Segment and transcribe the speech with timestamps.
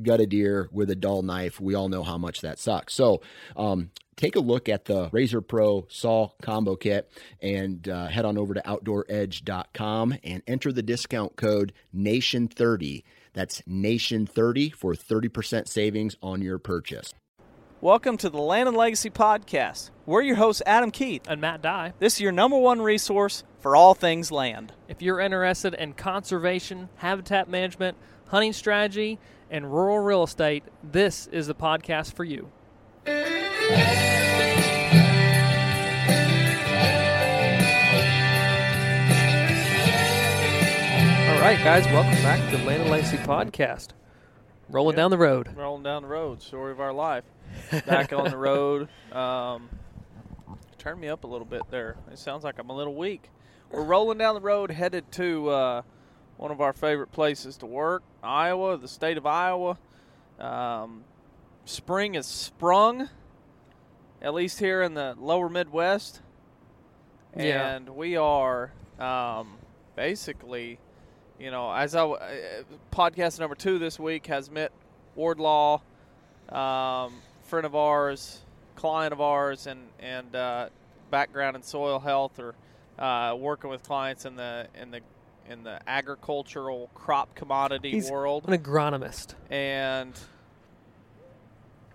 [0.00, 2.94] gut a deer with a dull knife, we all know how much that sucks.
[2.94, 3.20] So,
[3.56, 8.38] um, take a look at the Razor Pro Saw Combo Kit and uh, head on
[8.38, 13.02] over to OutdoorEdge.com and enter the discount code NATION30.
[13.32, 17.12] That's NATION30 for 30% savings on your purchase.
[17.80, 19.90] Welcome to the Land and Legacy Podcast.
[20.06, 21.94] We're your hosts, Adam Keith and Matt Dye.
[21.98, 24.72] This is your number one resource for all things land.
[24.86, 27.96] If you're interested in conservation, habitat management,
[28.26, 29.18] hunting strategy,
[29.52, 32.50] and rural real estate, this is the podcast for you.
[33.06, 33.12] All
[41.38, 43.88] right, guys, welcome back to the Land and Legacy podcast.
[44.70, 45.02] Rolling yep.
[45.02, 45.54] down the road.
[45.54, 46.40] Rolling down the road.
[46.40, 47.24] Story of our life.
[47.84, 48.88] Back on the road.
[49.12, 49.68] Um,
[50.78, 51.96] turn me up a little bit there.
[52.10, 53.28] It sounds like I'm a little weak.
[53.70, 55.82] We're rolling down the road, headed to uh,
[56.42, 59.78] one of our favorite places to work, Iowa, the state of Iowa.
[60.40, 61.04] Um,
[61.64, 63.08] spring has sprung,
[64.20, 66.20] at least here in the lower Midwest.
[67.32, 67.92] And yeah.
[67.92, 69.56] we are um,
[69.94, 70.80] basically,
[71.38, 74.72] you know, as I, uh, podcast number two this week has Mitt
[75.14, 75.80] Wardlaw,
[76.48, 78.40] um, friend of ours,
[78.74, 80.70] client of ours, and and uh,
[81.08, 82.56] background in soil health or
[82.98, 85.02] uh, working with clients in the in the
[85.48, 88.44] in the agricultural crop commodity He's world.
[88.48, 89.34] An agronomist.
[89.50, 90.18] And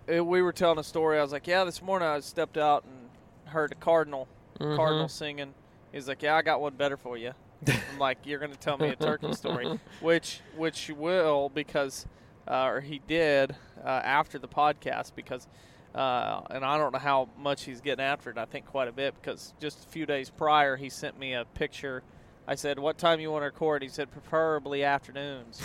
[0.06, 1.18] it, we were telling a story.
[1.18, 3.08] I was like, "Yeah, this morning I stepped out and
[3.52, 4.28] heard a cardinal,
[4.58, 4.76] mm-hmm.
[4.76, 5.54] cardinal singing."
[5.92, 7.32] He's like, "Yeah, I got one better for you."
[7.66, 12.06] I'm like, "You're going to tell me a turkey story," which which you will because,
[12.46, 13.54] uh, or he did
[13.84, 15.46] uh, after the podcast because.
[15.94, 18.36] Uh, and I don't know how much he's getting after it.
[18.36, 21.46] I think quite a bit because just a few days prior, he sent me a
[21.54, 22.02] picture
[22.48, 25.60] I said, "What time you want to record?" He said, "Preferably afternoons."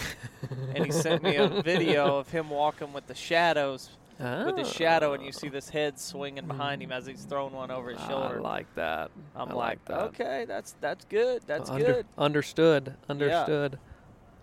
[0.75, 4.47] and he sent me a video of him walking with the shadows, oh.
[4.47, 7.71] with the shadow, and you see this head swinging behind him as he's throwing one
[7.71, 8.39] over his shoulder.
[8.39, 9.11] I like that.
[9.33, 9.99] I'm I like, that.
[10.07, 11.43] okay, that's that's good.
[11.47, 12.05] That's Under, good.
[12.17, 12.95] Understood.
[13.07, 13.79] Understood.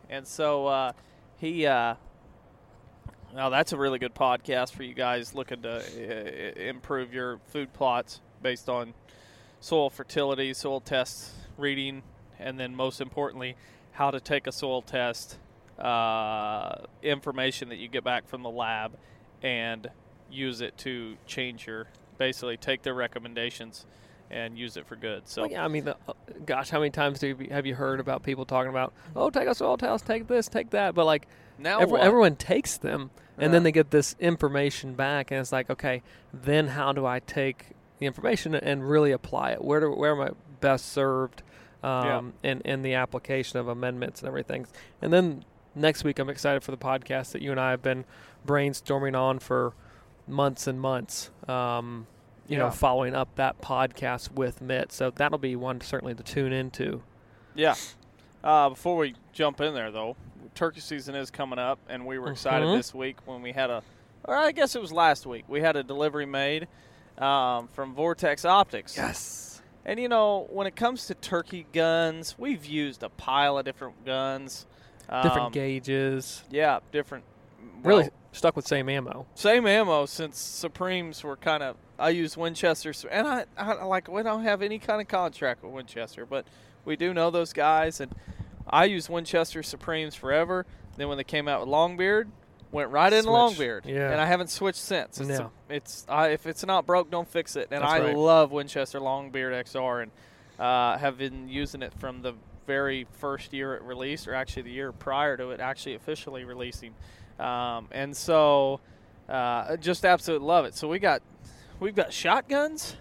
[0.08, 0.16] Yeah.
[0.16, 0.92] And so uh,
[1.36, 1.66] he.
[1.66, 1.96] Uh,
[3.34, 7.72] well, that's a really good podcast for you guys looking to uh, improve your food
[7.74, 8.94] plots based on
[9.60, 12.02] soil fertility, soil tests, reading,
[12.40, 13.56] and then most importantly,
[13.92, 15.38] how to take a soil test,
[15.78, 18.92] uh, information that you get back from the lab,
[19.42, 19.88] and
[20.30, 21.86] use it to change your
[22.18, 23.86] basically take their recommendations
[24.30, 25.26] and use it for good.
[25.26, 25.94] So well, yeah, I mean, uh,
[26.46, 29.48] gosh, how many times do you, have you heard about people talking about, oh, take
[29.48, 31.26] a soil test, take this, take that, but like
[31.58, 33.48] now every, everyone takes them, and yeah.
[33.48, 36.02] then they get this information back, and it's like, okay,
[36.32, 39.64] then how do I take the information and really apply it?
[39.64, 41.42] Where do, where am I best served?
[41.82, 42.50] Um, yeah.
[42.50, 44.66] and, and the application of amendments and everything.
[45.00, 45.44] And then
[45.74, 48.04] next week, I'm excited for the podcast that you and I have been
[48.46, 49.74] brainstorming on for
[50.26, 51.30] months and months.
[51.48, 52.06] Um,
[52.48, 52.64] you yeah.
[52.64, 54.90] know, following up that podcast with Mitt.
[54.90, 57.02] So that'll be one certainly to tune into.
[57.54, 57.76] Yeah.
[58.42, 60.16] Uh, before we jump in there, though,
[60.56, 62.76] turkey season is coming up, and we were excited mm-hmm.
[62.76, 63.82] this week when we had a,
[64.24, 66.66] or I guess it was last week, we had a delivery made
[67.18, 68.96] um, from Vortex Optics.
[68.96, 69.49] Yes.
[69.84, 74.04] And you know, when it comes to turkey guns, we've used a pile of different
[74.04, 74.66] guns.
[75.22, 76.44] Different Um, gauges.
[76.50, 77.24] Yeah, different.
[77.82, 79.26] Really stuck with same ammo.
[79.34, 81.76] same ammo since Supremes were kind of.
[81.98, 85.72] I use Winchesters, and I, I like we don't have any kind of contract with
[85.72, 86.46] Winchester, but
[86.84, 88.14] we do know those guys, and
[88.68, 90.64] I used Winchester Supremes forever.
[90.96, 92.28] Then when they came out with Longbeard,
[92.72, 93.32] went right into Switch.
[93.34, 94.10] Longbeard, Yeah.
[94.12, 95.18] and I haven't switched since.
[95.20, 95.50] It's, No.
[95.68, 97.68] it's I, if it's not broke, don't fix it.
[97.70, 98.16] And That's I right.
[98.16, 100.10] love Winchester Longbeard XR, and
[100.58, 102.34] uh, have been using it from the
[102.66, 106.94] very first year it released, or actually the year prior to it actually officially releasing.
[107.40, 108.80] Um, and so,
[109.28, 110.74] uh, just absolutely love it.
[110.74, 111.22] So we got
[111.80, 112.96] we've got shotguns.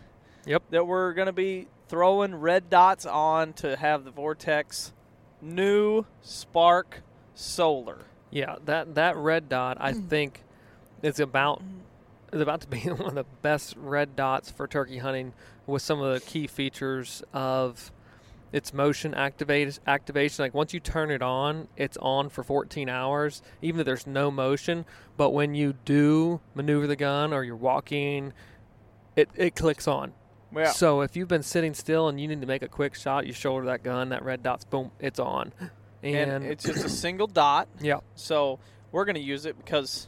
[0.46, 0.64] Yep.
[0.72, 4.94] That we're gonna be throwing red dots on to have the Vortex
[5.42, 7.02] new SPARC
[7.36, 8.06] Solar.
[8.32, 10.08] Yeah, that that red dot I mm.
[10.08, 10.44] think
[11.02, 11.62] is about
[12.32, 15.34] is about to be one of the best red dots for turkey hunting
[15.66, 17.92] with some of the key features of
[18.52, 20.44] its motion activate activation.
[20.44, 24.32] Like once you turn it on, it's on for 14 hours, even if there's no
[24.32, 24.86] motion.
[25.18, 28.34] But when you do maneuver the gun or you're walking,
[29.16, 30.14] it it clicks on.
[30.56, 30.72] Yeah.
[30.72, 33.34] So if you've been sitting still and you need to make a quick shot, you
[33.34, 35.54] shoulder that gun, that red dot's boom, it's on.
[36.04, 37.68] And, And, it's just a single dot.
[37.80, 38.60] yeah, So
[38.92, 40.08] we're going to use it because,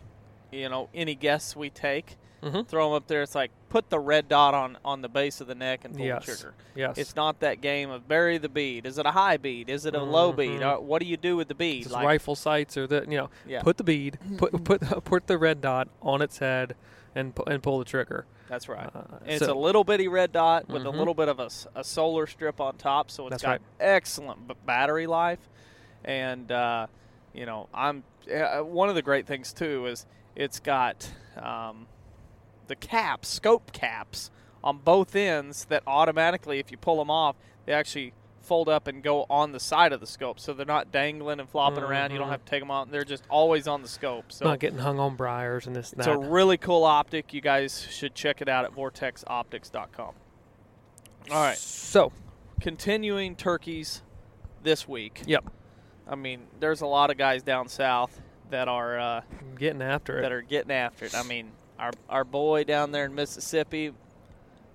[0.51, 2.67] you know, any guests we take, Mhm.
[2.67, 3.21] throw them up there.
[3.21, 6.03] It's like put the red dot on on the base of the neck and pull
[6.05, 6.25] Yes.
[6.25, 6.53] the trigger.
[6.75, 8.85] yes, It's not that game of bury the bead.
[8.87, 9.69] Is it a high bead?
[9.69, 10.61] Is it a low bead?
[10.63, 11.89] Uh, what do you do with the bead?
[11.91, 13.61] Like- rifle sights or the you know Yeah.
[13.61, 16.75] put the bead put put put the red dot on its head
[17.13, 18.25] and and pull the trigger.
[18.49, 18.89] That's right.
[18.93, 20.95] Uh, And it's a little bitty red dot with a Mhm.
[20.97, 23.61] little bit of a, a solar strip on top, so it's That's got right.
[23.79, 25.47] excellent b- battery life.
[26.05, 26.87] And uh,
[27.33, 28.03] you know, I'm
[28.33, 30.05] uh, one of the great things too is
[30.35, 31.87] it's got um,
[32.67, 34.31] the caps, scope caps
[34.63, 39.03] on both ends that automatically, if you pull them off, they actually fold up and
[39.03, 42.11] go on the side of the scope, so they're not dangling and flopping around.
[42.11, 42.31] You don't Mhm.
[42.31, 44.31] have to take them out; they're just always on the scope.
[44.31, 46.15] So not getting hung on briars and this and it's that.
[46.15, 47.33] a really cool optic.
[47.33, 50.13] You guys should check it out at vortexoptics.com.
[51.29, 52.11] All right, So
[52.59, 54.01] continuing turkeys
[54.63, 55.21] this week.
[55.27, 55.45] yep,
[56.11, 58.19] I mean, there's a lot of guys down south
[58.49, 59.21] that are uh,
[59.57, 61.15] getting after it, that are getting after it.
[61.15, 63.93] I mean, our our boy down there in Mississippi,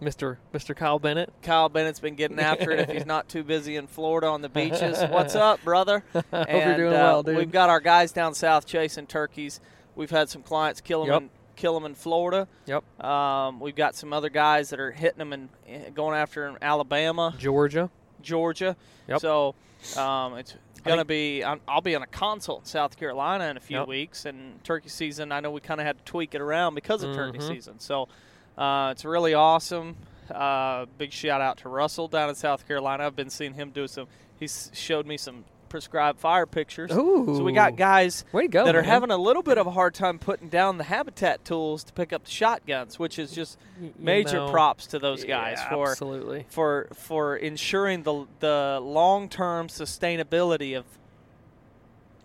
[0.01, 1.33] Mister Mister Kyle Bennett.
[1.43, 4.49] Kyle Bennett's been getting after it if he's not too busy in Florida on the
[4.49, 4.99] beaches.
[5.11, 6.03] What's up, brother?
[6.13, 7.37] Hope and you're doing uh, well, dude.
[7.37, 9.61] we've got our guys down south chasing turkeys.
[9.95, 11.23] We've had some clients kill them, Yep.
[11.23, 12.49] in, kill them in Florida.
[12.67, 16.47] Yep, Um, we've got some other guys that are hitting them and eh, going after
[16.47, 17.89] in Alabama, Georgia.
[18.21, 18.77] Georgia.
[19.09, 19.21] Yep.
[19.21, 19.55] So
[19.97, 20.55] um, it's
[20.87, 21.43] going to be.
[21.45, 23.89] I'm, I'll be on a consult in South Carolina in a few Yep.
[23.89, 25.33] weeks, and turkey season.
[25.33, 27.49] I know we kind of had to tweak it around because of turkey Mhm.
[27.49, 27.79] season.
[27.81, 28.09] So
[28.57, 29.97] uh, it's really awesome.
[30.31, 33.05] Uh, big shout out to Russell down in South Carolina.
[33.07, 34.07] I've been seeing him do some.
[34.41, 36.93] He's showed me some prescribed fire pictures.
[36.93, 38.91] Ooh, So we got guys go that are man.
[38.91, 42.13] having a little bit of a hard time putting down the habitat tools to pick
[42.13, 45.91] up the shotguns, which is just you major know, props to those guys yeah, for
[45.91, 46.47] absolutely.
[46.49, 50.85] for for ensuring the the long term sustainability of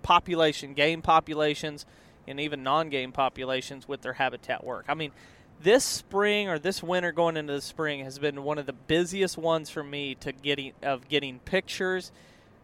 [0.02, 1.86] population, game populations,
[2.28, 4.86] and even non game populations with their habitat work.
[4.88, 5.12] I mean,
[5.62, 9.38] this spring or this winter going into the spring has been one of the busiest
[9.38, 12.12] ones for me to getting of getting pictures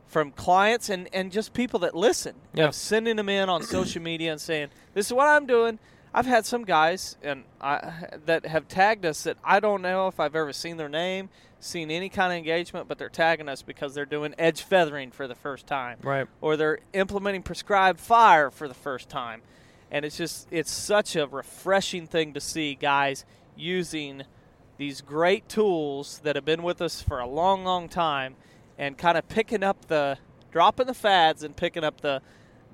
[0.08, 2.36] from clients and, and just people that listen.
[2.54, 2.70] Yeah.
[2.72, 5.80] Sending them in on social media and saying, This is what I'm doing.
[6.14, 7.92] I've had some guys and I
[8.26, 11.92] that have tagged us that I don't know if I've ever seen their name, seen
[11.92, 15.36] any kind of engagement, but they're tagging us because they're doing edge feathering for the
[15.36, 16.28] first time Right.
[16.42, 19.42] or they're implementing prescribed fire for the first time.
[19.92, 24.24] And it's just it's such a refreshing thing to see guys using
[24.78, 28.36] these great tools that have been with us for a long, long time
[28.78, 30.18] and kind of picking up the
[30.52, 32.22] dropping the fads and picking up the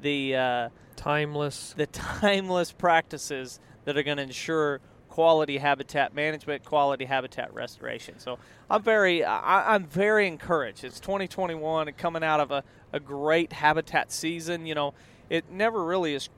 [0.01, 1.73] the uh, Timeless.
[1.75, 4.79] the timeless practices that are going to ensure
[5.13, 8.17] quality habitat management, quality habitat restoration.
[8.17, 10.83] So I'm very, I, I'm very encouraged.
[10.83, 14.65] It's 2021 and coming out of a, a great habitat season.
[14.65, 14.93] You know,
[15.29, 16.29] it never really is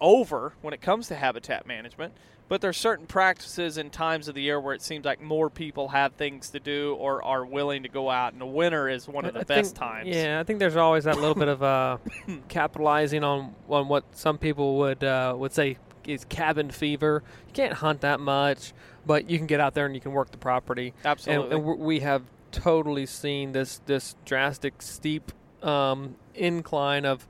[0.00, 2.14] over when it comes to habitat management,
[2.48, 5.88] but there's certain practices and times of the year where it seems like more people
[5.88, 9.24] have things to do or are willing to go out, and the winter is one
[9.24, 10.08] of the I best think- times.
[10.08, 11.98] Yeah, I think there's always that little bit of uh,
[12.48, 15.76] capitalizing on on what some people would uh, would say
[16.06, 17.22] is cabin fever.
[17.48, 18.72] You can't hunt that much,
[19.04, 20.94] but you can get out there and you can work the property.
[21.04, 21.56] Absolutely.
[21.56, 22.22] and we- we have
[22.52, 27.26] totally seen this this drastic steep um, incline of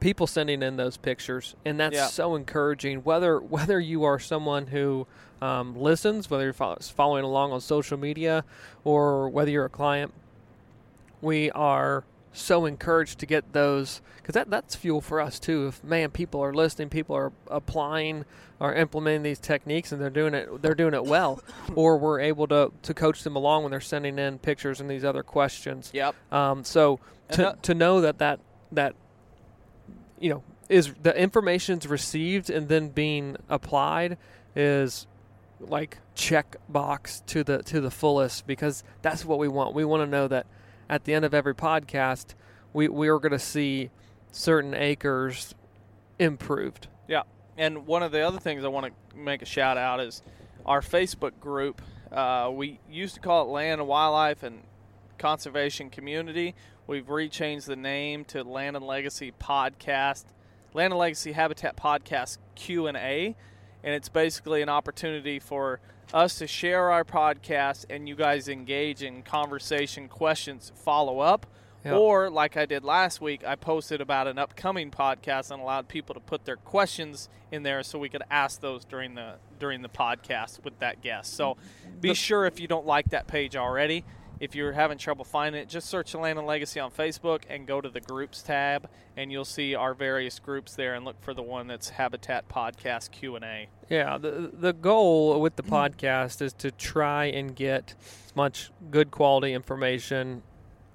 [0.00, 2.06] people sending in those pictures, and that's Yeah.
[2.06, 3.00] so encouraging.
[3.00, 5.06] Whether whether you are someone who
[5.42, 8.44] um, listens, whether you're fo- following along on social media,
[8.84, 10.12] or whether you're a client,
[11.22, 15.66] we are so encouraged to get those because that, that's fuel for us too.
[15.68, 18.24] If man, people are listening, people are applying
[18.60, 21.42] or implementing these techniques, and they're doing it, they're doing it well,
[21.74, 25.04] or we're able to to coach them along when they're sending in pictures and these
[25.04, 25.90] other questions.
[25.92, 26.14] Yep.
[26.32, 27.00] Um, so
[27.32, 28.40] to to know that that
[28.72, 28.94] that
[30.20, 34.16] you know is the information's received and then being applied
[34.54, 35.06] is
[35.58, 39.74] like check box to the to the fullest because that's what we want.
[39.74, 40.46] We want to know that
[40.88, 42.34] at the end of every podcast,
[42.72, 43.90] we we are going to see
[44.30, 45.54] certain acres
[46.18, 46.88] improved.
[47.08, 47.22] Yeah.
[47.58, 50.22] And one of the other things I want to make a shout out is
[50.64, 51.82] our Facebook group.
[52.12, 54.62] Uh, we used to call it Land and Wildlife and
[55.18, 56.54] Conservation Community.
[56.90, 60.24] We've rechanged the name to Land and Legacy Podcast,
[60.74, 63.36] Land and Legacy Habitat Podcast Q and A,
[63.84, 65.78] and it's basically an opportunity for
[66.12, 71.46] us to share our podcast and you guys engage in conversation, questions, follow up.
[71.84, 71.96] Yeah.
[71.96, 76.14] Or, like I did last week, I posted about an upcoming podcast and allowed people
[76.14, 79.88] to put their questions in there so we could ask those during the during the
[79.88, 81.34] podcast with that guest.
[81.34, 81.56] So,
[82.00, 84.04] be sure if you don't like that page already,
[84.40, 87.90] if you're having trouble finding it, just search and Legacy on Facebook and go to
[87.90, 91.66] the groups tab, and you'll see our various groups there, and look for the one
[91.66, 93.68] that's Habitat Podcast Q and A.
[93.90, 95.74] Yeah, the the goal with the mm-hmm.
[95.74, 97.94] podcast is to try and get
[98.26, 100.42] as much good quality information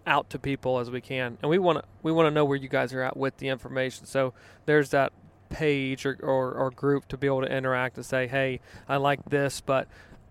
[0.08, 2.58] out to people as we can, and we want to we want to know where
[2.58, 4.06] you guys are at with the information.
[4.08, 4.34] So
[4.66, 5.14] there's that
[5.50, 8.60] page or, or, or group to be able to interact and say, hey,
[8.90, 9.88] I like this, but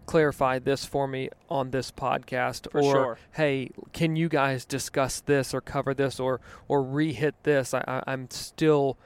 [0.07, 3.19] clarify this for me on this podcast For or sure.
[3.33, 8.03] hey can you guys discuss this or cover this or or re-hit this I, I,
[8.07, 8.97] i'm still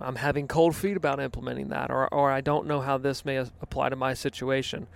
[0.00, 3.36] I'm having cold feet about implementing that, or, or I don't know how this may
[3.36, 4.86] apply to my situation.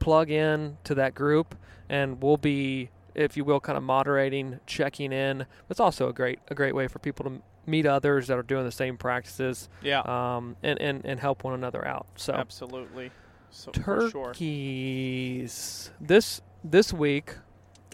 [0.00, 1.54] Plug in to that group,
[1.88, 5.46] and we'll be, if you will, kind of moderating, checking in.
[5.70, 8.64] It's also a great a great way for people to meet others that are doing
[8.64, 12.06] the same practices, Yeah, um, and, and and help one another out.
[12.16, 13.10] So absolutely.
[13.50, 14.24] So, for sure.
[14.26, 15.90] turkeys.
[16.00, 17.36] This this week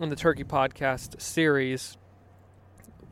[0.01, 1.97] on the Turkey Podcast series,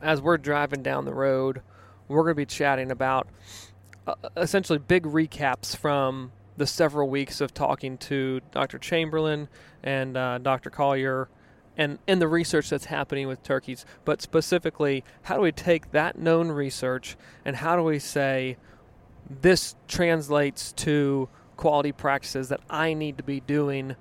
[0.01, 1.61] as we're driving down the road,
[2.07, 3.27] we're going to be chatting about
[4.05, 8.77] uh, essentially big recaps from the several weeks of talking to Dr.
[8.77, 9.47] Chamberlain
[9.81, 10.69] and uh, Dr.
[10.69, 11.29] Collier.
[11.75, 16.19] And, and the research that's happening with turkeys, but specifically, how do we take that
[16.19, 18.57] known research and how do we say
[19.27, 23.95] this translates to quality practices that I need to be doing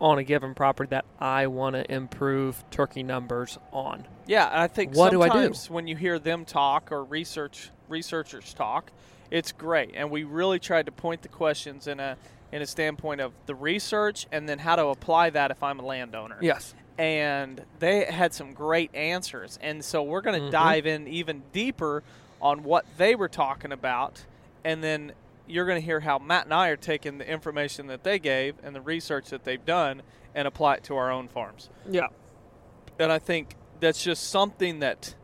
[0.00, 4.06] on a given property that I want to improve turkey numbers on.
[4.26, 5.32] Yeah, and I think What do I do?
[5.32, 8.90] sometimes when you hear them talk or research researchers talk,
[9.30, 9.92] it's great.
[9.94, 12.16] And we really tried to point the questions in a
[12.52, 15.84] in a standpoint of the research and then how to apply that if I'm a
[15.84, 16.38] landowner.
[16.40, 16.74] Yes.
[16.96, 19.58] And they had some great answers.
[19.60, 20.52] And so we're going to Mhm.
[20.52, 22.04] dive in even deeper
[22.40, 24.24] on what they were talking about
[24.64, 25.12] and then
[25.48, 28.54] you're going to hear how Matt and I are taking the information that they gave
[28.62, 30.02] and the research that they've done
[30.34, 32.08] and apply it to our own farms Yeah.
[32.98, 35.14] and I think that's just something that,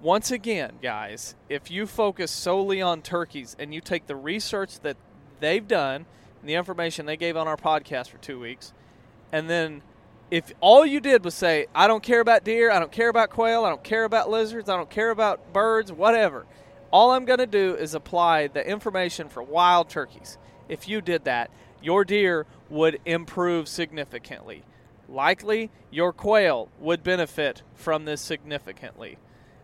[0.00, 4.96] once again, guys, if you focus solely on turkeys and you take the research that
[5.40, 6.06] they've done
[6.40, 8.72] and the information they gave on our podcast for two weeks,
[9.32, 9.82] and then
[10.30, 13.30] if all you did was say, I don't care about deer, I don't care about
[13.30, 16.46] quail, I don't care about lizards, I don't care about birds, whatever,
[16.92, 20.38] all I'm going to do is apply the information for wild turkeys.
[20.68, 21.50] If you did that,
[21.82, 24.64] your deer would improve significantly
[25.12, 29.18] likely your quail would benefit from this significantly.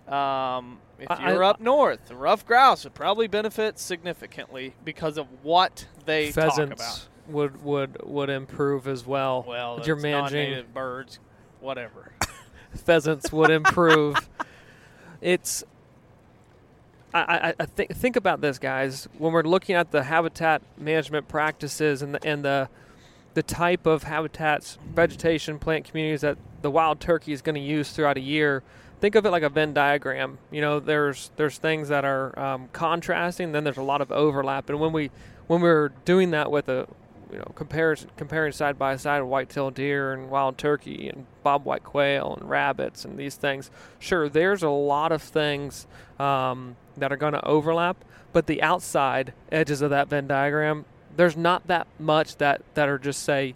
[0.07, 5.27] Um, if you're I- up north, the ruffed grouse would probably benefit significantly because of
[5.43, 6.79] what they talk about.
[6.79, 9.45] Pheasants would would would improve as well.
[9.47, 11.19] Well, you're managing birds,
[11.61, 12.13] whatever.
[12.75, 14.29] pheasants would improve.
[15.21, 15.63] it's
[17.15, 19.09] I, I, think think about this, guys.
[19.17, 22.69] When we're looking at the habitat management practices and the, and the
[23.35, 27.93] the type of habitats, vegetation, plant communities that the wild turkey is going to use
[27.93, 28.62] throughout a year,
[29.00, 30.38] think of it like a Venn diagram.
[30.50, 34.69] You know, there's there's things that are um, contrasting, then there's a lot of overlap,
[34.69, 35.11] and when we
[35.47, 36.87] when we're doing that with a
[37.31, 42.37] you know comparison comparing side by side white-tailed deer and wild turkey and bobwhite quail
[42.39, 45.87] and rabbits and these things, sure, there's a lot of things
[46.19, 50.85] um, that are going to overlap, but the outside edges of that Venn diagram,
[51.17, 53.55] there's not that much that that are just say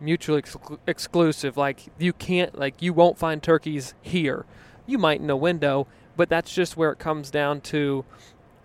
[0.00, 1.56] mutually exclu- exclusive.
[1.56, 4.44] Like you can't like you won't find turkeys here.
[4.86, 5.86] You might in a window,
[6.16, 8.04] but that's just where it comes down to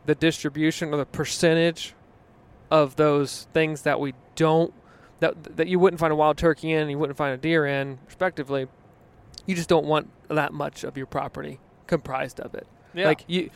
[0.06, 1.94] the distribution or the percentage
[2.70, 4.74] of those things that we don't
[5.20, 8.00] that that you wouldn't find a wild turkey in, you wouldn't find a deer in,
[8.06, 8.68] respectively.
[9.46, 12.68] You just don't want that much of your property comprised of it.
[12.94, 13.06] Yeah.
[13.08, 13.50] Like you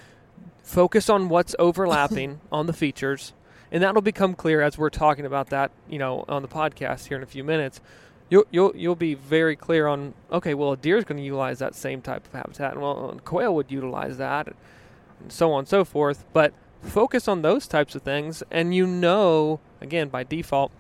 [0.64, 3.34] focus on what's overlapping on the features,
[3.72, 7.18] and that'll become clear as we're talking about that, you know, on the podcast here
[7.18, 7.82] in a few minutes.
[8.30, 11.60] You'll you'll you'll be very clear on okay, well, a deer is going to utilize
[11.60, 15.60] that same type of habitat, and well, and quail would utilize that, and so on
[15.60, 16.24] and so forth.
[16.32, 20.72] But focus on those types of things, and you know, again, by default,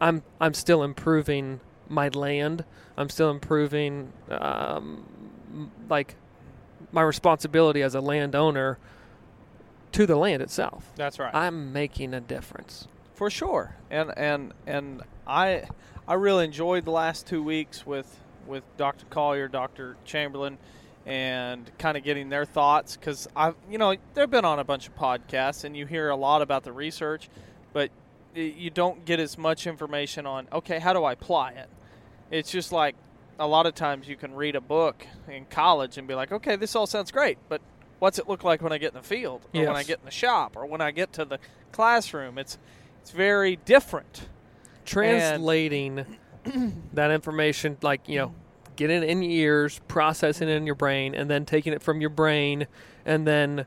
[0.00, 2.64] I'm I'm still improving my land.
[2.96, 6.14] I'm still improving, um, like
[6.92, 8.78] my responsibility as a landowner
[9.92, 10.92] to the land itself.
[10.96, 11.34] That's right.
[11.34, 12.88] I'm making a difference.
[13.14, 15.64] For sure, and and and I
[16.06, 19.06] I really enjoyed the last two weeks with with Dr.
[19.06, 19.96] Collier, Dr.
[20.04, 20.58] Chamberlain,
[21.06, 24.88] and kind of getting their thoughts because I you know they've been on a bunch
[24.88, 27.28] of podcasts and you hear a lot about the research,
[27.72, 27.90] but
[28.34, 31.68] you don't get as much information on okay how do I apply it.
[32.30, 32.96] It's just like
[33.38, 36.56] a lot of times you can read a book in college and be like okay
[36.56, 37.60] this all sounds great, but
[37.98, 40.04] what's it look like when I get in the field or when I get in
[40.04, 41.38] the shop or when I get to the
[41.72, 42.38] classroom?
[42.38, 42.58] It's
[43.02, 44.28] it's very different.
[44.86, 46.04] Translating
[46.92, 48.34] that information, like you know,
[48.76, 52.00] getting it in your ears, processing it in your brain, and then taking it from
[52.00, 52.66] your brain,
[53.04, 53.66] and then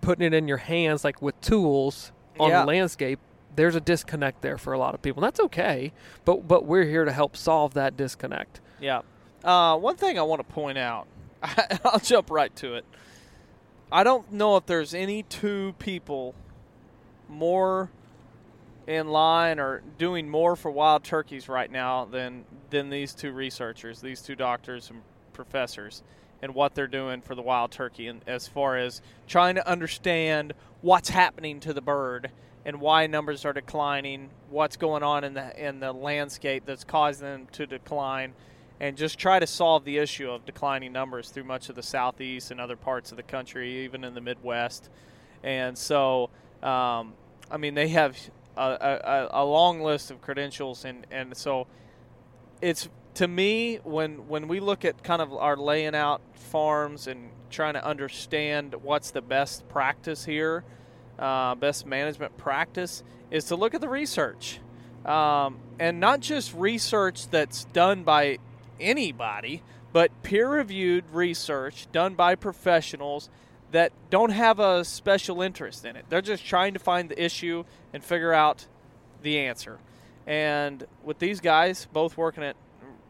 [0.00, 2.60] putting it in your hands, like with tools on Yeah.
[2.60, 3.18] the landscape.
[3.54, 5.22] There's a disconnect there for a lot of people.
[5.22, 5.92] And that's okay,
[6.24, 8.60] but but we're here to help solve that disconnect.
[8.80, 9.00] Yeah.
[9.42, 11.06] Uh, one thing I want to point out,
[11.84, 12.84] I'll jump right to it.
[13.90, 16.34] I don't know if there's any two people
[17.28, 17.90] more
[18.86, 24.00] in line or doing more for wild turkeys right now than than these two researchers,
[24.00, 25.02] these two doctors and
[25.32, 26.02] professors,
[26.42, 30.52] and what they're doing for the wild turkey, and as far as trying to understand
[30.80, 32.30] what's happening to the bird
[32.64, 37.26] and why numbers are declining, what's going on in the in the landscape that's causing
[37.26, 38.34] them to decline,
[38.80, 42.50] and just try to solve the issue of declining numbers through much of the southeast
[42.50, 44.90] and other parts of the country, even in the Midwest.
[45.42, 46.30] And so,
[46.62, 47.14] um,
[47.50, 48.16] I mean, they have
[48.56, 51.66] a, a, a long list of credentials, and, and so
[52.60, 57.30] it's to me when when we look at kind of our laying out farms and
[57.50, 60.64] trying to understand what's the best practice here,
[61.18, 64.60] uh, best management practice is to look at the research,
[65.04, 68.38] um, and not just research that's done by
[68.80, 73.30] anybody, but peer-reviewed research done by professionals
[73.72, 76.06] that don't have a special interest in it.
[76.08, 78.66] They're just trying to find the issue and figure out
[79.22, 79.78] the answer.
[80.26, 82.56] And with these guys, both working at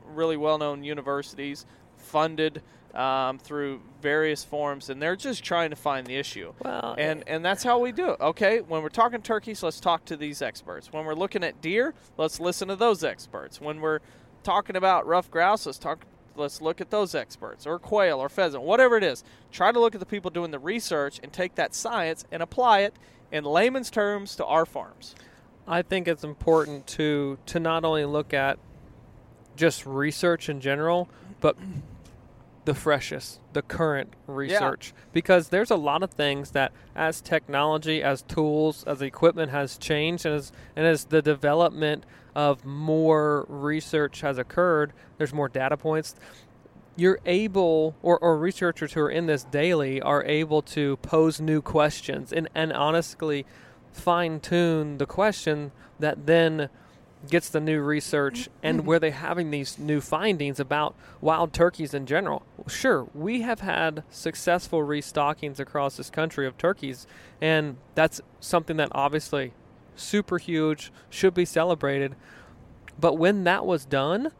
[0.04, 1.66] really well known universities,
[1.96, 2.62] funded
[2.94, 6.52] um, through various forms, and they're just trying to find the issue.
[6.64, 8.20] Well, And and that's how we do it.
[8.20, 10.92] Okay, when we're talking turkeys, let's talk to these experts.
[10.92, 13.60] When we're looking at deer, let's listen to those experts.
[13.60, 14.00] When we're
[14.42, 16.06] talking about ruffed grouse, let's talk
[16.38, 19.24] let's look at those experts or quail or pheasant, whatever it is.
[19.52, 22.80] Try to look at the people doing the research and take that science and apply
[22.80, 22.94] it
[23.32, 25.14] in layman's terms to our farms.
[25.66, 28.58] I think it's important to to not only look at
[29.56, 31.08] just research in general,
[31.40, 31.56] but
[32.66, 38.22] the freshest, the current research, because there's a lot of things that, as technology, as
[38.22, 44.36] tools, as equipment has changed, and as and as the development of more research has
[44.36, 46.14] occurred, there's more data points.
[46.96, 51.62] You're able, or, or researchers who are in this daily are able to pose new
[51.62, 53.46] questions and, and honestly
[53.92, 56.68] fine tune the question that then
[57.30, 58.86] gets the new research and mm-hmm.
[58.86, 62.44] where they're having these new findings about wild turkeys in general.
[62.66, 67.06] Sure, we have had successful restockings across this country of turkeys,
[67.40, 69.52] and that's something that obviously
[69.96, 72.14] super huge, should be celebrated.
[72.98, 74.32] But when that was done,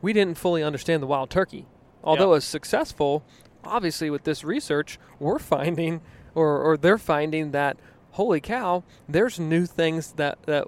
[0.00, 1.66] we didn't fully understand the wild turkey.
[2.02, 2.28] Although Yep.
[2.28, 3.24] it was successful,
[3.64, 6.00] obviously with this research, we're finding
[6.34, 7.78] or, or they're finding that
[8.12, 10.66] holy cow, there's new things that, that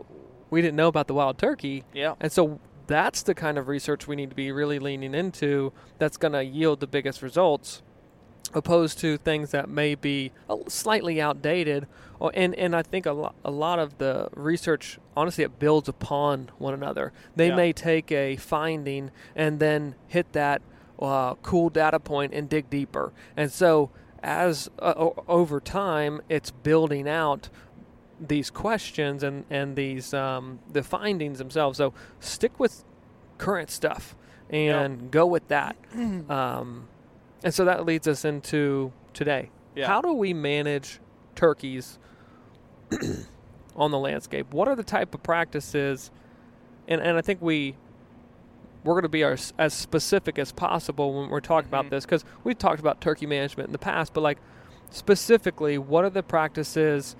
[0.50, 1.84] we didn't know about the wild turkey.
[1.92, 2.14] Yeah.
[2.20, 6.16] And so that's the kind of research we need to be really leaning into that's
[6.16, 7.82] going to yield the biggest results
[8.54, 10.30] opposed to things that may be
[10.68, 11.86] slightly outdated
[12.20, 15.88] or, and, and I think a, lo- a lot of the research honestly it builds
[15.88, 17.56] upon one another they Yeah.
[17.56, 20.62] may take a finding and then hit that
[21.00, 23.90] uh, cool data point and dig deeper and so
[24.22, 27.50] as uh, o- over time it's building out
[28.20, 31.76] these questions and and these um, the findings themselves.
[31.78, 32.84] So stick with
[33.38, 34.16] current stuff
[34.50, 35.76] and go with that.
[36.30, 36.88] Um,
[37.44, 39.50] And so that leads us into today.
[39.74, 39.86] Yeah.
[39.88, 40.98] How do we manage
[41.34, 41.98] turkeys
[43.76, 44.52] on the landscape?
[44.52, 46.10] What are the type of practices?
[46.88, 47.76] And and I think we
[48.84, 51.78] we're going to be our, as specific as possible when we're talking Mhm.
[51.80, 54.38] about this because we've talked about turkey management in the past, but like
[54.90, 57.16] specifically, what are the practices?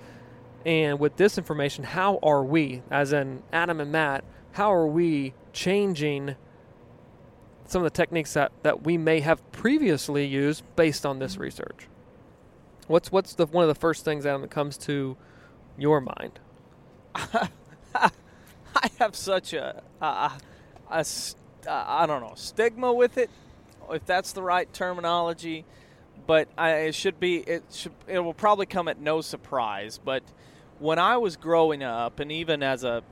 [0.65, 5.33] And with this information, how are we, as in Adam and Matt, how are we
[5.53, 6.35] changing
[7.65, 11.87] some of the techniques that, that we may have previously used based on this research?
[12.87, 15.17] What's what's the one of the first things Adam that comes to
[15.77, 16.39] your mind?
[17.15, 20.31] I have such a, a,
[20.89, 21.35] a s-
[21.67, 23.29] uh, don't know stigma with it,
[23.91, 25.65] if that's the right terminology.
[26.25, 29.99] But I, it should be it should it will probably come at no surprise.
[30.03, 30.23] But
[30.79, 33.03] when I was growing up, and even as a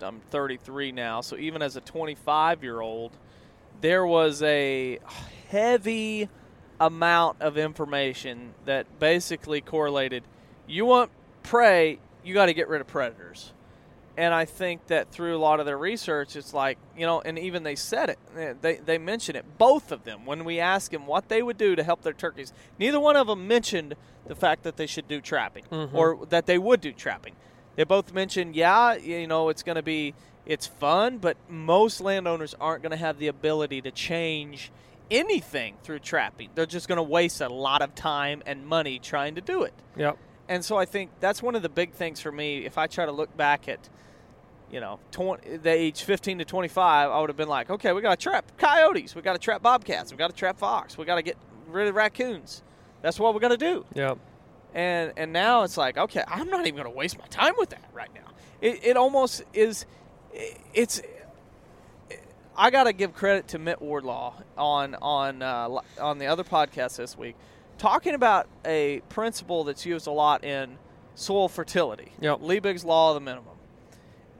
[0.00, 3.12] I'm 33 now, so even as a 25 year old,
[3.80, 4.98] there was a
[5.48, 6.28] heavy
[6.80, 10.24] amount of information that basically correlated.
[10.66, 11.10] You want
[11.42, 13.52] prey, you got to get rid of predators.
[14.16, 17.38] And I think that through a lot of their research, it's like, you know, and
[17.38, 20.90] even they said it, eh, they, they mentioned it, both of them, when we asked
[20.90, 22.52] them what they would do to help their turkeys.
[22.78, 23.94] Neither one of them mentioned
[24.26, 25.94] the fact that they should do trapping Mhm.
[25.94, 27.34] or that they would do trapping.
[27.76, 32.54] They both mentioned, yeah, you know, it's going to be, it's fun, but most landowners
[32.60, 34.70] aren't going to have the ability to change
[35.10, 36.50] anything through trapping.
[36.54, 39.72] They're just going to waste a lot of time and money trying to do it.
[39.96, 40.18] Yep.
[40.48, 42.64] And so I think that's one of the big things for me.
[42.64, 43.88] If I try to look back at,
[44.70, 48.02] you know, 20, the age 15 to 25, I would have been like, okay, we
[48.02, 51.04] got to trap coyotes, we got to trap bobcats, we got to trap fox, we
[51.04, 51.36] got to get
[51.68, 52.62] rid of raccoons.
[53.02, 53.84] That's what we're going to do.
[53.94, 54.18] Yep.
[54.74, 57.70] And and now it's like, okay, I'm not even going to waste my time with
[57.70, 58.32] that right now.
[58.60, 59.84] It, it almost is.
[60.72, 61.02] It's.
[62.56, 66.96] I got to give credit to Mitt Wardlaw on on uh, on the other podcast
[66.96, 67.36] this week,
[67.78, 70.78] talking about a principle that's used a lot in
[71.14, 72.12] soil fertility.
[72.20, 72.40] Yep.
[72.40, 73.56] Liebig's law of the minimum,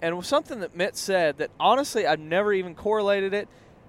[0.00, 3.48] and was something that Mitt said that honestly I've never even correlated it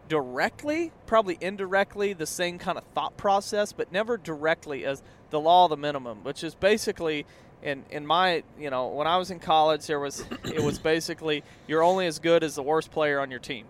[0.10, 5.66] directly, probably indirectly, the same kind of thought process, but never directly as the law
[5.66, 7.26] of the minimum, which is basically
[7.64, 11.44] in in my you know when I was in college there was it was basically
[11.66, 13.66] you're only as good as the worst player on your team.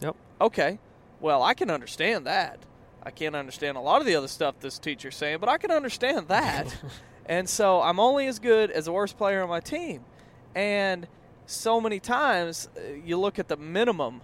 [0.00, 0.16] Yep.
[0.40, 0.78] Okay,
[1.20, 2.58] well I can understand that.
[3.02, 5.70] I can't understand a lot of the other stuff this teacher's saying, but I can
[5.70, 6.76] understand that.
[7.26, 10.04] and so I'm only as good as the worst player on my team.
[10.54, 11.06] And
[11.46, 14.20] so many times uh, you look at the minimum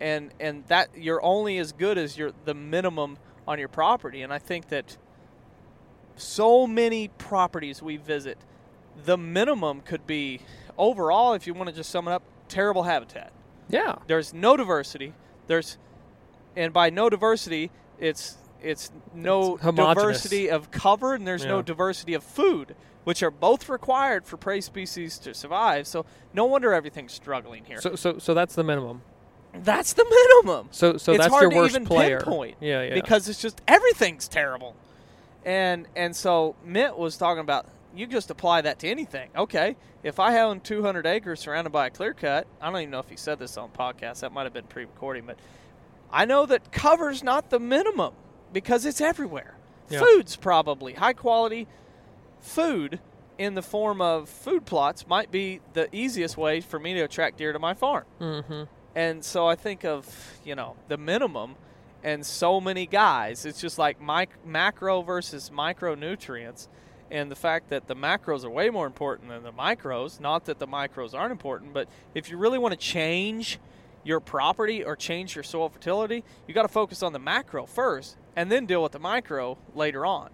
[0.00, 4.32] and and that you're only as good as your the minimum on your property and
[4.32, 4.96] I think that
[6.16, 8.38] so many properties we visit
[9.04, 10.40] the minimum could be
[10.76, 13.32] overall if you want to just sum it up terrible habitat
[13.68, 13.96] Yeah.
[14.06, 15.14] there's no diversity
[15.48, 15.78] there's
[16.56, 22.14] and by no diversity it's it's no It's diversity of cover and there's no diversity
[22.14, 27.12] of food which are both required for prey species to survive so no wonder everything's
[27.12, 29.02] struggling here So so so that's the minimum.
[29.54, 32.18] that's the minimum So so it's that's hard your to worst even player.
[32.18, 32.94] pinpoint Yeah, yeah.
[32.94, 34.74] because it's just everything's terrible.
[35.44, 39.30] And and so Mitt was talking about you just apply that to anything.
[39.34, 42.98] Okay, if I own 200 acres surrounded by a clear cut, I don't even know
[42.98, 44.20] if he said this on podcast.
[44.20, 45.38] That might have been pre-recording, but
[46.12, 48.14] I know that cover's not the minimum
[48.52, 49.54] because it's everywhere.
[49.90, 50.00] Yeah.
[50.00, 51.66] Food's probably high quality
[52.40, 53.00] food
[53.38, 57.38] in the form of food plots might be the easiest way for me to attract
[57.38, 58.04] deer to my farm.
[58.20, 58.64] mm-hmm.
[58.94, 61.54] And so I think of, you know, the minimum
[62.02, 63.44] and so many guys.
[63.44, 66.66] It's just like mic- macro versus micronutrients.
[67.10, 70.20] And the fact that the macros are way more important than the micros.
[70.20, 73.60] Not that the micros aren't important, but if you really want to change
[74.04, 78.16] your property or change your soil fertility, you got to focus on the macro first
[78.36, 80.30] and then deal with the micro later on.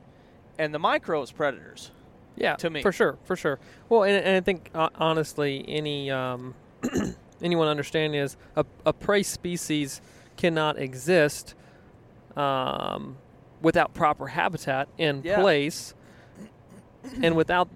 [0.59, 1.91] And the micro is predators.
[2.37, 2.83] Yeah, to me.
[2.83, 3.59] for sure, for sure.
[3.89, 6.55] Well, and, and I think uh, honestly, any um,
[7.43, 10.01] anyone understanding is a, a prey species
[10.37, 11.55] cannot exist
[12.37, 13.17] um,
[13.63, 15.41] without proper habitat in Yeah.
[15.41, 15.95] place,
[17.23, 17.69] and without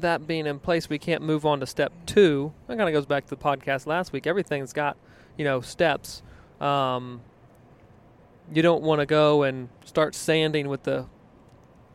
[0.00, 2.52] that being in place, we can't move on to step two.
[2.68, 4.26] That kind of goes back to the podcast last week.
[4.26, 4.96] Everything's got
[5.36, 6.22] you know steps.
[6.60, 7.20] Um,
[8.52, 11.06] you don't want to go and start sanding with the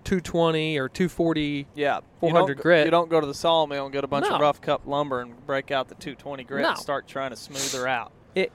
[0.04, 2.86] 220 or 240 Yeah, 400 you grit.
[2.86, 4.36] You don't go to the sawmill and get a bunch No.
[4.36, 6.70] of rough cut lumber and break out the 220 grit No.
[6.70, 8.12] and start trying to smooth her out.
[8.36, 8.52] it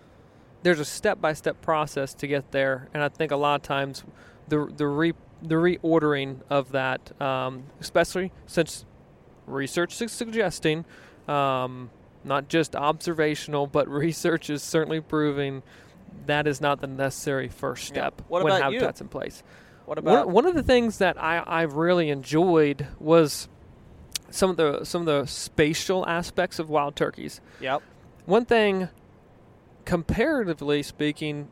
[0.63, 3.63] there's a step by step process to get there, and I think a lot of
[3.63, 4.05] times
[4.49, 8.85] the the re the reordering of that, um, especially since
[9.47, 10.85] research is suggesting,
[11.29, 11.91] um,
[12.27, 15.63] not just observational, but research is certainly proving
[16.27, 17.95] that is not the necessary first Yeah.
[18.09, 18.79] step What when about you?
[18.79, 19.43] habitat's in place.
[19.85, 23.49] What about one, one of the things that I, I really enjoyed was
[24.31, 27.41] some of the some of the spatial aspects of wild turkeys.
[27.61, 27.83] Yep.
[28.25, 28.89] One thing,
[29.85, 31.49] comparatively speaking,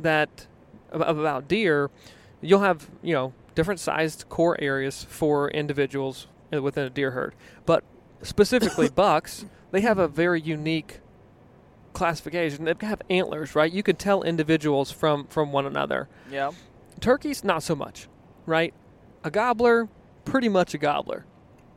[0.00, 0.46] that
[0.92, 1.90] about deer,
[2.40, 7.34] you'll have you know different sized core areas for individuals uh, within a deer herd,
[7.66, 7.82] but
[8.22, 11.00] specifically bucks, they have a very unique
[11.92, 12.64] classification.
[12.64, 13.72] They have antlers, right?
[13.72, 16.08] You can tell individuals from from one another.
[16.30, 16.54] Yep.
[17.00, 18.08] Turkeys, not so much,
[18.46, 18.74] right?
[19.24, 19.88] A gobbler,
[20.24, 21.24] pretty much a gobbler.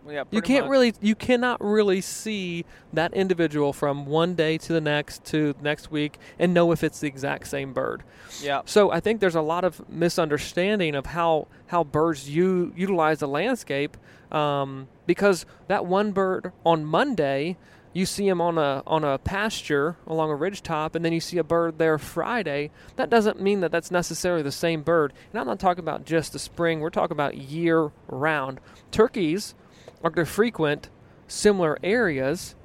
[0.10, 0.24] Yeah.
[0.32, 0.72] You can't much.
[0.72, 5.92] really, you cannot really see that individual from one day to the next to next
[5.92, 8.04] week and know if it's the exact same bird.
[8.42, 8.62] Yeah.
[8.66, 13.28] So I think there's a lot of misunderstanding of how how birds u- utilize the
[13.28, 13.96] landscape
[14.32, 17.58] um, because that one bird on Monday
[17.94, 21.20] you see them on a on a pasture along a ridge top and then you
[21.20, 25.14] see a bird there Friday that doesn't mean that that's necessarily the same bird.
[25.32, 28.60] And I'm not talking about just the spring we're talking about year round.
[28.92, 29.56] Turkeys
[30.04, 30.90] are going to frequent
[31.28, 32.56] similar areas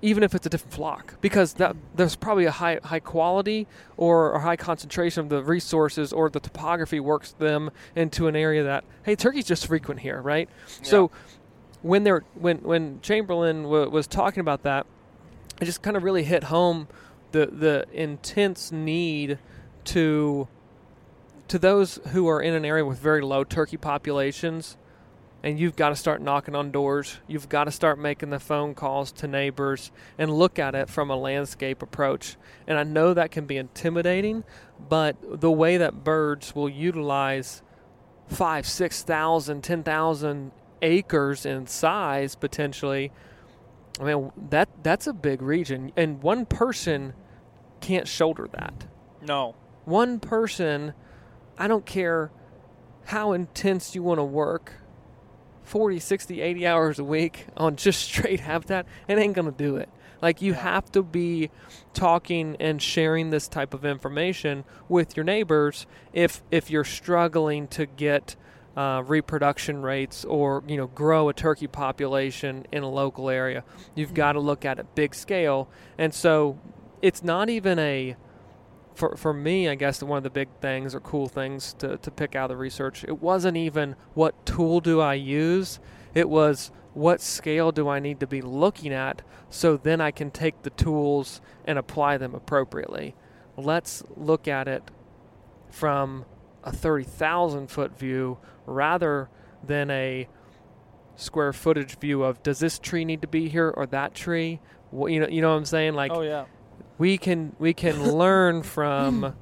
[0.00, 4.32] even if it's a different flock, because that there's probably a high high quality or
[4.32, 8.84] a high concentration of the resources or the topography works them into an area that
[9.02, 10.48] hey, turkeys just frequent here, right?
[10.82, 11.10] So
[11.82, 14.86] when they're when when Chamberlain w- was talking about that,
[15.60, 16.88] it just kind of really hit home
[17.32, 19.38] the the intense need
[19.84, 20.48] to
[21.48, 24.76] to those who are in an area with very low turkey populations
[25.42, 27.18] and you've got to start knocking on doors.
[27.28, 31.10] You've got to start making the phone calls to neighbors and look at it from
[31.10, 32.36] a landscape approach.
[32.66, 34.44] And I know that can be intimidating,
[34.88, 37.62] but the way that birds will utilize
[38.26, 40.50] five, six thousand, ten thousand
[40.82, 43.10] acres in size potentially,
[44.00, 47.14] I mean that that's a big region, and one person
[47.80, 48.86] can't shoulder that
[49.22, 49.54] No.
[49.84, 50.94] one person,
[51.56, 52.30] I don't care
[53.06, 54.74] how intense you want to work,
[55.62, 59.76] 40, 60, 80 hours a week on just straight habitat, it ain't going to do
[59.76, 59.88] it.
[60.20, 60.60] Like you Yeah.
[60.62, 61.50] have to be
[61.94, 67.86] talking and sharing this type of information with your neighbors if if you're struggling to
[67.86, 68.34] get
[68.78, 73.64] uh, reproduction rates or you know grow a turkey population in a local area.
[73.96, 76.60] You've got to look at it big scale, and so
[77.02, 78.14] it's not even a
[78.94, 82.10] for for me, I guess one of the big things or cool things to, to
[82.12, 85.80] pick out of the research, it wasn't even what tool do I use.
[86.14, 90.30] It was what scale do I need to be looking at so then I can
[90.30, 93.16] take the tools and apply them appropriately.
[93.56, 94.84] Let's look at it
[95.68, 96.26] from
[96.68, 99.30] a 30,000 foot view rather
[99.64, 100.28] than a
[101.16, 104.60] square footage view of does this tree need to be here or that tree?
[104.92, 105.94] Well, you know, you know what I'm saying?
[105.94, 106.44] Like oh yeah.
[106.98, 109.34] we can we can learn from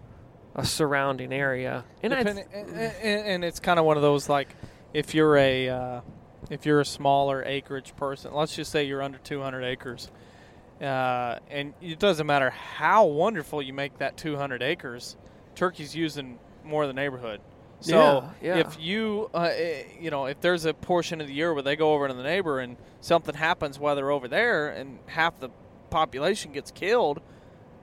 [0.54, 4.48] a surrounding area and I and, and, and it's kind of one of those like
[4.94, 6.00] if you're a uh,
[6.48, 10.10] if you're a smaller acreage person let's just say you're under 200 acres
[10.80, 15.18] uh, and it doesn't matter how wonderful you make that 200 acres
[15.54, 17.40] turkey's using more of the neighborhood
[17.80, 18.60] so Yeah, yeah.
[18.60, 21.76] if you uh, eh, you know if there's a portion of the year where they
[21.76, 25.50] go over to the neighbor and something happens while they're over there and half the
[25.90, 27.20] population gets killed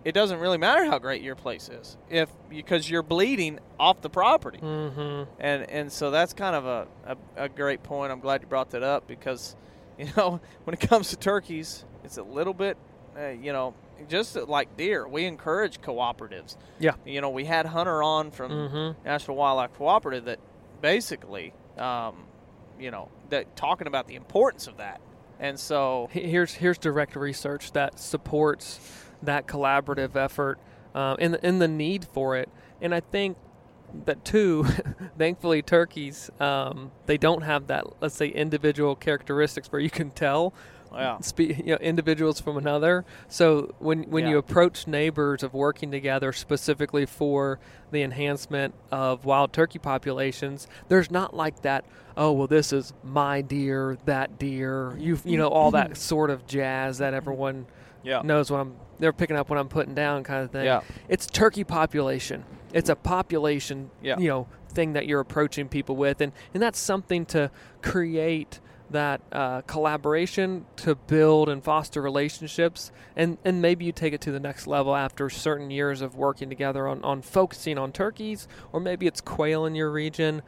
[0.03, 4.09] it doesn't really matter how great your place is if because you're bleeding off the
[4.09, 5.29] property mm-hmm.
[5.39, 8.71] and and so that's kind of a, a, a great point i'm glad you brought
[8.71, 9.55] that up because
[9.97, 12.77] you know when it comes to turkeys it's a little bit
[13.17, 13.73] uh, you know
[14.10, 16.93] just like deer we encourage cooperatives Yeah.
[17.06, 19.06] you know we had hunter on from Mm-hmm.
[19.06, 20.39] national wildlife cooperative that
[20.82, 22.25] basically um,
[22.79, 24.99] you know that talking about the importance of that
[25.39, 28.79] and so here's here's direct research that supports
[29.21, 30.60] that collaborative effort
[30.93, 32.49] um, and and the need for it
[32.82, 33.38] and I think
[34.06, 34.65] that too
[35.17, 40.53] thankfully turkeys um, they don't have that let's say individual characteristics where you can tell
[40.93, 43.06] yeah spe- you know, individuals from another.
[43.27, 47.60] So when when you approach neighbors of working together specifically for
[47.91, 51.86] the enhancement of wild turkey populations, there's not like that.
[52.15, 54.95] Oh well, this is my deer, that deer.
[54.97, 57.65] You you know all that sort of jazz that everyone
[58.03, 58.75] yeah knows what I'm.
[58.99, 60.65] They're picking up what I'm putting down, kind of thing.
[60.65, 62.45] yeah It's turkey population.
[62.71, 64.17] It's a population, Yeah.
[64.17, 67.51] you know, thing that you're approaching people with, and and that's something to
[67.82, 68.60] create
[68.93, 74.32] that uh, collaboration to build and foster relationships, and and maybe you take it to
[74.32, 78.79] the next level after certain years of working together on on focusing on turkeys, or
[78.79, 80.41] maybe it's quail in your region.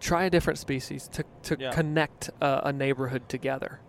[0.00, 1.70] Try a different species to to Yeah.
[1.72, 3.80] connect a, a neighborhood together.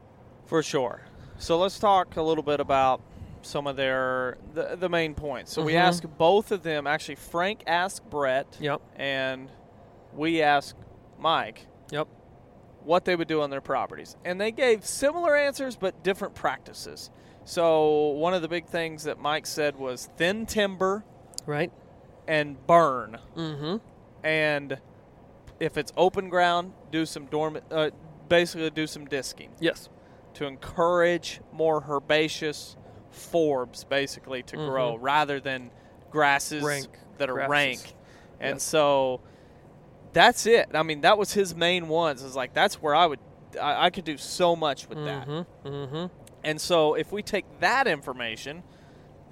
[0.46, 1.02] For sure.
[1.38, 3.02] So let's talk a little bit about
[3.42, 5.52] some of their the, the main points.
[5.54, 5.80] So we Mhm.
[5.82, 6.88] asked both of them.
[6.88, 8.82] Actually, Frank asked Bret, Yep.
[8.96, 9.50] and
[10.14, 10.76] we asked
[11.20, 12.08] Mike Yep.
[12.86, 17.10] What they would do on their properties, and they gave similar answers but different practices.
[17.44, 21.04] So one of the big things that Mike said was thin timber
[21.46, 21.72] Right.
[22.28, 23.78] and burn, Mm-hmm.
[24.24, 24.78] and
[25.60, 27.92] if it's open ground, do some dormant, uh,
[28.30, 29.52] basically do some disking.
[29.60, 29.90] Yes.
[30.34, 32.76] to encourage more herbaceous
[33.10, 34.68] forbs basically to Mhm.
[34.70, 35.72] grow rather than
[36.12, 37.50] grasses Rank that are grasses.
[37.50, 37.96] rank.
[38.42, 38.64] And Yes.
[38.64, 39.22] so
[40.16, 40.70] that's it.
[40.74, 42.24] I mean, that was his main ones.
[42.24, 43.20] Is like that's where I would
[43.62, 45.28] I, I could do so much with that.
[45.28, 45.68] Mm-hmm.
[45.68, 46.06] Mm-hmm.
[46.44, 48.64] And so if we take that information,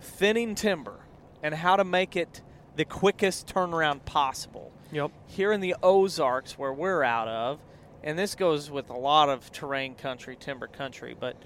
[0.02, 1.00] thinning timber
[1.42, 2.42] and how to make it
[2.76, 5.12] the quickest turnaround possible Yep.
[5.28, 7.60] here in the Ozarks, where we're out of,
[8.04, 11.38] and this goes with a lot of terrain country, timber country, but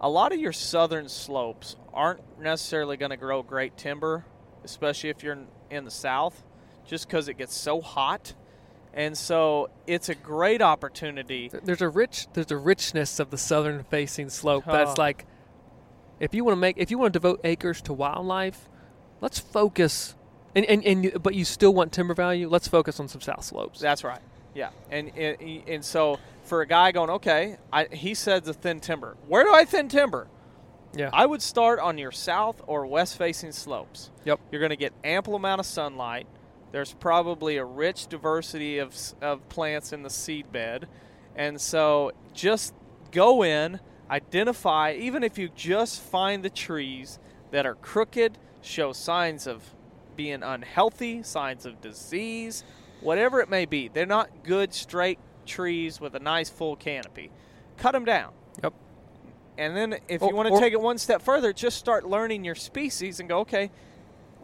[0.00, 4.24] a lot of your southern slopes aren't necessarily going to grow great timber,
[4.62, 5.38] especially if you're
[5.70, 6.44] in the south,
[6.86, 8.34] just because it gets so hot.
[8.94, 11.50] And so it's a great opportunity.
[11.52, 15.26] There's a rich there's a richness of the southern facing slope that's like
[16.20, 18.68] if you want to make if you want to devote acres to wildlife,
[19.20, 20.14] let's focus
[20.54, 23.44] and, and, and you, but you still want timber value, let's focus on some south
[23.44, 23.80] slopes.
[23.80, 24.20] That's right.
[24.54, 28.78] Yeah, and and, and so for a guy going, okay, I, he said the thin
[28.78, 29.16] timber.
[29.26, 30.28] Where do I thin timber?
[30.96, 31.10] yeah.
[31.12, 34.10] I would start on your south or west facing slopes.
[34.24, 34.40] Yep.
[34.50, 36.26] You're going to get ample amount of sunlight.
[36.74, 40.88] There's probably a rich diversity of, of plants in the seed bed.
[41.36, 42.74] And so just
[43.12, 43.78] go in,
[44.10, 47.20] identify, even if you just find the trees
[47.52, 49.62] that are crooked, show signs of
[50.16, 52.64] being unhealthy, signs of disease,
[53.00, 53.86] whatever it may be.
[53.86, 57.30] They're not good straight trees with a nice full canopy.
[57.76, 58.32] Cut them down.
[58.64, 58.74] Yep.
[59.58, 62.04] And then if oh, Or- you want to take it one step further, just start
[62.04, 63.70] learning your species and go, okay,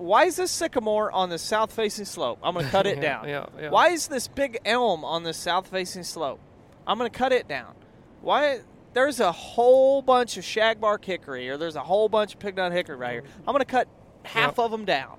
[0.01, 2.39] why is this sycamore on the south facing slope?
[2.43, 3.29] I'm going to cut it Yeah, down.
[3.29, 3.71] yeah, yeah.
[3.71, 6.41] Why is this big elm on the south facing slope?
[6.87, 7.75] I'm going to cut it down.
[8.23, 8.61] Why
[8.95, 12.97] there's a whole bunch of shagbark hickory or there's a whole bunch of pignut hickory
[12.97, 13.25] right here.
[13.41, 13.89] I'm going to cut
[14.25, 15.19] half of them down.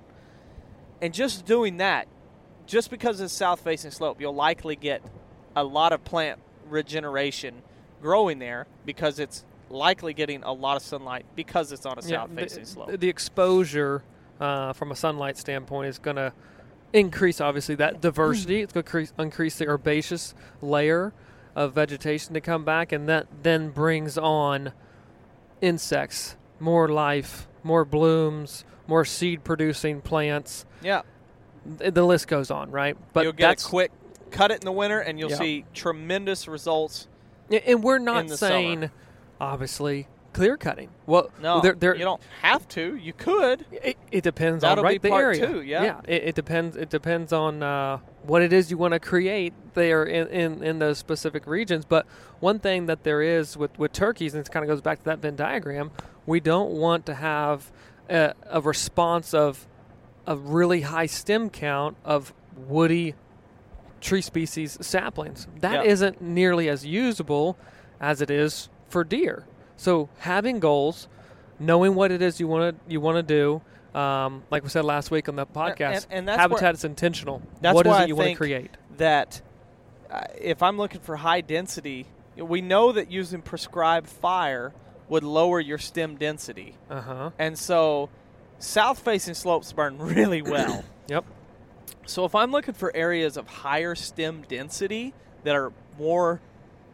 [1.00, 2.06] And just doing that,
[2.66, 5.02] just because it's south facing slope, you'll likely get
[5.56, 7.62] a lot of plant regeneration
[8.00, 12.30] growing there because it's likely getting a lot of sunlight because it's on a south
[12.34, 13.00] facing the, slope.
[13.00, 14.02] The exposure
[14.42, 16.32] uh, from a sunlight standpoint is going to
[16.92, 18.60] increase, obviously, that diversity.
[18.60, 21.12] it's going to increase, increase the herbaceous layer
[21.54, 24.72] of vegetation to come back, and that then brings on
[25.60, 30.66] insects, more life, more blooms, more seed producing plants.
[30.82, 31.02] yeah,
[31.78, 32.96] Th- The list goes on, right?
[33.12, 33.92] But you'll get a quick
[34.32, 35.36] cut it in the winter and you'll Yeah.
[35.36, 37.06] see tremendous results.
[37.66, 38.92] And we're not saying, summer.
[39.40, 40.88] obviously, clear cutting.
[41.06, 42.96] Well, No, there, there, you don't have to.
[42.96, 43.64] You could.
[43.70, 45.46] It, it depends That'll on right be the part area.
[45.46, 46.00] two, yeah.
[46.06, 46.76] it, it depends.
[46.76, 50.78] It depends on uh, what it is you want to create there in, in, in
[50.78, 51.84] those specific regions.
[51.84, 52.06] But
[52.40, 55.04] one thing that there is with, with turkeys, and it kind of goes back to
[55.06, 55.90] that Venn diagram,
[56.26, 57.70] we don't want to have
[58.08, 59.66] a, a response of
[60.26, 63.14] a really high stem count of woody
[64.00, 65.46] tree species saplings.
[65.60, 65.94] That Yeah.
[65.94, 67.56] not nearly as usable
[68.00, 69.46] as it is for deer.
[69.82, 71.08] So having goals,
[71.58, 74.84] knowing what it is you want to you want to do, um, like we said
[74.84, 77.42] last week on the podcast, and- and habitat where- is intentional.
[77.60, 78.70] That's what is it you want to create?
[78.98, 79.42] That
[80.08, 84.72] uh, if I'm looking for high density, we know that using prescribed fire
[85.08, 87.30] would lower your stem density, Uh huh.
[87.40, 88.08] and so
[88.60, 90.84] south facing slopes burn really well.
[91.08, 91.24] Yep.
[92.06, 96.40] So if I'm looking for areas of higher stem density that are more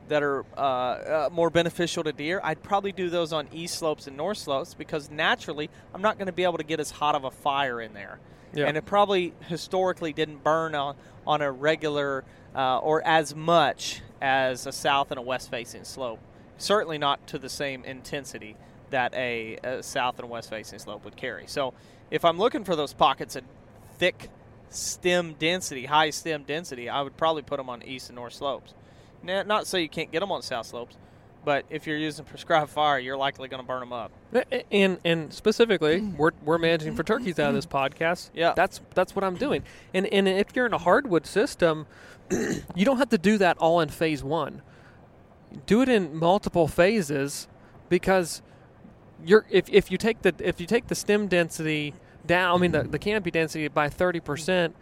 [0.08, 4.06] that are uh, uh, more beneficial to deer, I'd probably do those on east slopes
[4.06, 7.14] and north slopes because naturally I'm not going to be able to get as hot
[7.14, 8.18] of a fire in there,
[8.54, 8.66] Yeah.
[8.66, 14.66] and it probably historically didn't burn on on a regular uh, or as much as
[14.66, 16.18] a south and a west facing slope.
[16.56, 18.56] Certainly not to the same intensity
[18.90, 21.46] that a, a south and west facing slope would carry.
[21.46, 21.74] So
[22.10, 23.44] if I'm looking for those pockets of
[23.98, 24.30] thick
[24.70, 28.74] stem density, high stem density, I would probably put them on east and north slopes.
[29.22, 30.96] Now, not so you can't get them on south slopes,
[31.44, 34.12] but if you're using prescribed fire, you're likely going to burn them up.
[34.70, 38.30] And and specifically, we're, we're managing for turkeys out of this podcast.
[38.34, 38.52] Yeah.
[38.54, 39.62] that's that's what I'm doing.
[39.94, 41.86] And and if you're in a hardwood system,
[42.30, 44.62] you don't have to do that all in phase one.
[45.66, 47.48] Do it in multiple phases,
[47.88, 48.42] because
[49.24, 51.94] you're if, if you take the if you take the stem density
[52.26, 54.76] down, I mean the, the canopy density by thirty percent.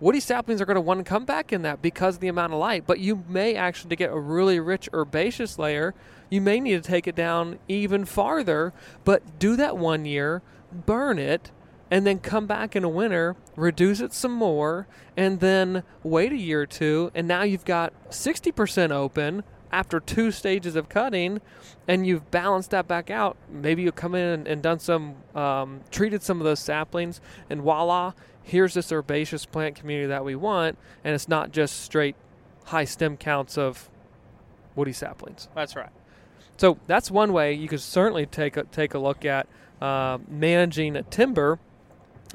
[0.00, 2.54] Woody saplings are going to want to come back in that because of the amount
[2.54, 5.94] of light, but you may actually to get a really rich herbaceous layer
[6.30, 8.72] you may need to take it down even farther.
[9.04, 10.42] But do that one year,
[10.72, 11.50] burn it,
[11.90, 14.86] and then come back in a winter, reduce it some more,
[15.16, 19.42] and then wait a year or two, and now you've got 60% open
[19.72, 21.40] after two stages of cutting,
[21.88, 23.36] and you've balanced that back out.
[23.48, 27.62] Maybe you come in and, and done some, um, treated some of those saplings, and
[27.62, 28.12] voila,
[28.50, 32.16] here's this herbaceous plant community that we want, and it's not just straight
[32.64, 33.88] high stem counts of
[34.74, 35.48] woody saplings.
[35.54, 35.90] That's right.
[36.56, 39.46] So that's one way you could certainly take a, take a look at
[39.80, 41.58] uh, managing a timber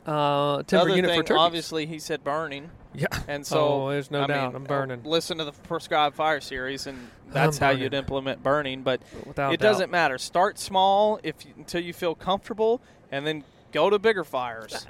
[0.06, 1.40] uh, timber Other unit thing, for turkeys.
[1.42, 3.08] obviously, he said burning, Yeah.
[3.28, 4.48] and so oh, there's no I doubt.
[4.54, 5.02] mean, I'm burning.
[5.04, 8.84] Listen to the prescribed fire series, and that's how you'd implement burning.
[8.84, 9.68] But Without it doubt.
[9.72, 10.18] doesn't matter.
[10.18, 14.86] Start small if you, until you feel comfortable, and then go to bigger fires.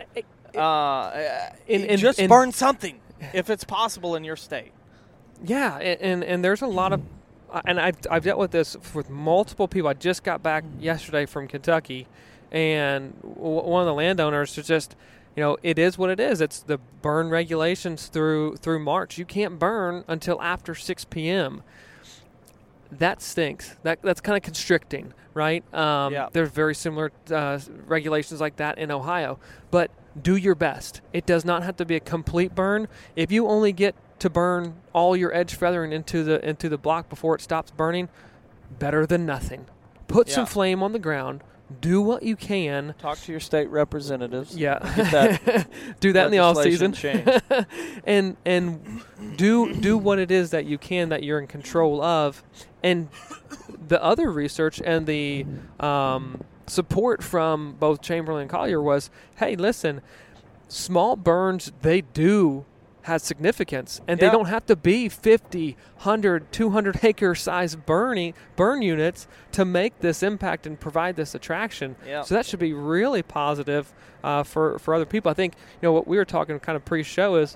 [0.57, 2.99] Uh, uh, And- and- just and- burn something
[3.33, 4.71] if it's possible in your state.
[5.43, 7.01] Yeah, and, and and there's a lot of,
[7.51, 9.89] uh, and I've I've dealt with this with multiple people.
[9.89, 12.07] I just got back yesterday from Kentucky,
[12.51, 14.95] and one of the landowners is just,
[15.35, 16.39] you know, it is what it is.
[16.39, 19.17] It's the burn regulations through through March.
[19.17, 21.63] You can't burn until after 6 p.m.
[22.91, 23.75] That stinks.
[23.83, 25.63] That that's kind of constricting, right?
[25.73, 26.29] Um, Yeah.
[26.31, 29.37] There's very similar uh, regulations like that in Ohio,
[29.69, 31.01] but do your best.
[31.13, 32.87] It does not have to be a complete burn.
[33.15, 37.09] If you only get to burn all your edge feathering into the into the block
[37.09, 38.09] before it stops burning,
[38.79, 39.65] better than nothing.
[40.07, 41.43] Put some flame on the ground.
[41.81, 42.93] Do what you can.
[42.99, 44.55] Talk to your state representatives.
[44.55, 45.67] Yeah, that
[45.99, 46.95] do that in the off season,
[48.05, 49.01] and and
[49.35, 52.43] do do what it is that you can that you're in control of,
[52.83, 53.09] and
[53.87, 55.45] the other research and the
[55.79, 60.01] um, support from both Chamberlain and Collier was, hey, listen,
[60.67, 62.65] small burns they do
[63.03, 64.25] have significance and Yeah.
[64.27, 69.99] they don't have to be 50 100 200 acre size burning burn units to make
[69.99, 72.23] this impact and provide this attraction Yeah.
[72.23, 73.93] so that should be really positive
[74.23, 76.83] uh, for for other people i think you know what we were talking kind of
[76.83, 77.55] pre-show is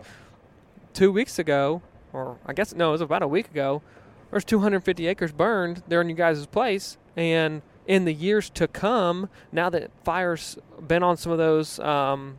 [0.94, 1.82] two weeks ago
[2.14, 3.82] or i guess no it was about a week ago
[4.30, 9.28] there's 250 acres burned there in you guys' place and in the years to come
[9.52, 12.38] now that fire's been on some of those um,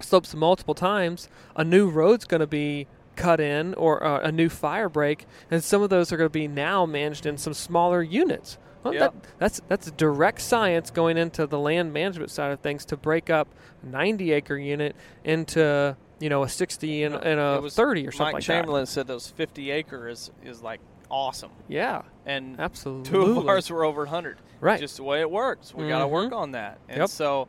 [0.00, 4.48] slopes multiple times, a new road's going to be cut in or uh, a new
[4.48, 8.02] fire break, and some of those are going to be now managed in some smaller
[8.02, 8.58] units.
[8.82, 9.00] Well, Yeah.
[9.00, 13.30] that, that's that's direct science going into the land management side of things to break
[13.30, 13.46] up
[13.84, 18.24] 90 acre unit into you know a 60 and, and a was 30 or something
[18.24, 18.34] like that.
[18.34, 20.80] Mike like Chamberlain said those 50 acre is, is like
[21.10, 21.50] awesome.
[21.68, 23.10] Yeah, And absolutely.
[23.10, 24.38] two of ours were over 100.
[24.60, 24.78] Right.
[24.80, 25.74] Just the way it works.
[25.74, 26.78] We got to work on that.
[26.88, 27.08] And Yep.
[27.08, 27.48] so,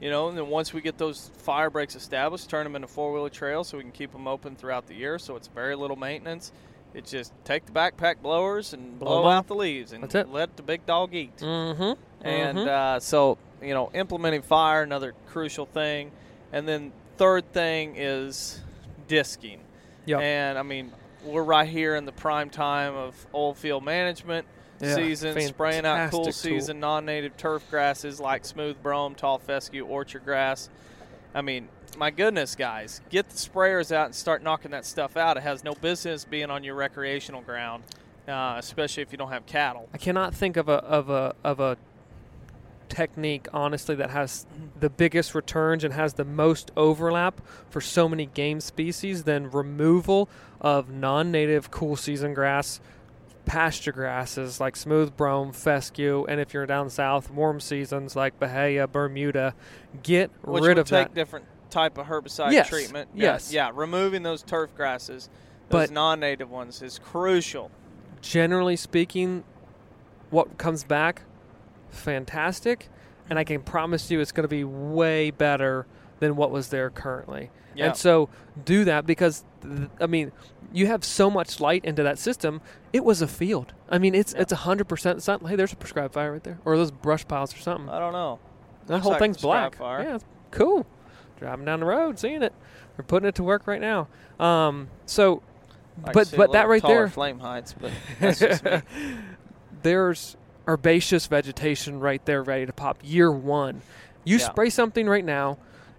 [0.00, 3.12] you know, and then once we get those fire breaks established, turn them into four
[3.12, 5.18] wheeler trails so we can keep them open throughout the year.
[5.18, 6.52] So it's very little maintenance.
[6.94, 10.02] It's just take the backpack blowers and Blow blow out the leaves and
[10.32, 11.36] let the big dog eat.
[11.38, 11.92] Mm-hmm.
[12.26, 16.10] And uh, so, you know, implementing fire, another crucial thing.
[16.52, 18.60] And then third thing is
[19.06, 19.60] disking.
[20.06, 20.20] Yep.
[20.20, 20.92] And I mean,
[21.24, 24.46] we're right here in the prime time of old field management
[24.80, 26.32] Yeah, season, spraying out cool tool.
[26.32, 30.68] season non-native turf grasses like smooth brome, tall fescue, orchard grass.
[31.34, 35.36] I mean, my goodness, guys, get the sprayers out and start knocking that stuff out.
[35.36, 37.82] It has no business being on your recreational ground,
[38.26, 39.88] uh, especially if you don't have cattle.
[39.92, 41.76] I cannot think of a of a of a
[42.88, 44.46] technique honestly that has
[44.80, 50.28] the biggest returns and has the most overlap for so many game species than removal
[50.60, 52.80] of non-native cool season grass
[53.44, 58.86] pasture grasses like smooth brome fescue and if you're down south warm seasons like bahia
[58.86, 59.54] bermuda
[60.02, 63.10] get Which rid of take that different type of herbicide Yes, treatment.
[63.14, 63.52] yes.
[63.52, 65.28] Yeah, yeah, removing those turf grasses,
[65.68, 67.70] those But- non-native ones, is crucial.
[68.22, 69.44] generally speaking,
[70.30, 71.22] what comes back,
[71.90, 72.88] fantastic,
[73.30, 75.86] and I can promise you it's going to be way better
[76.20, 77.50] than what was there currently.
[77.74, 77.86] Yeah.
[77.86, 78.28] And so
[78.64, 80.32] do that because, th- I mean,
[80.72, 82.60] you have so much light into that system.
[82.92, 83.72] It was a field.
[83.88, 84.40] I mean, it's Yeah.
[84.42, 85.40] it's hundred percent sun.
[85.46, 87.88] Hey, there's a prescribed fire right there, or those brush piles or something.
[87.88, 88.40] I don't know.
[88.86, 89.76] that looks whole like thing's black.
[89.76, 90.02] fire.
[90.02, 90.86] Yeah, it's cool.
[91.38, 92.52] Driving down the road, seeing it.
[92.96, 94.08] We're putting it to work right now.
[94.40, 95.42] Um, so,
[96.04, 98.80] I but but that right there, flame heights, but that's just me.
[99.82, 100.36] there's
[100.68, 103.80] herbaceous vegetation right there ready to pop year one.
[104.24, 104.50] You Yeah.
[104.50, 105.58] spray something right now,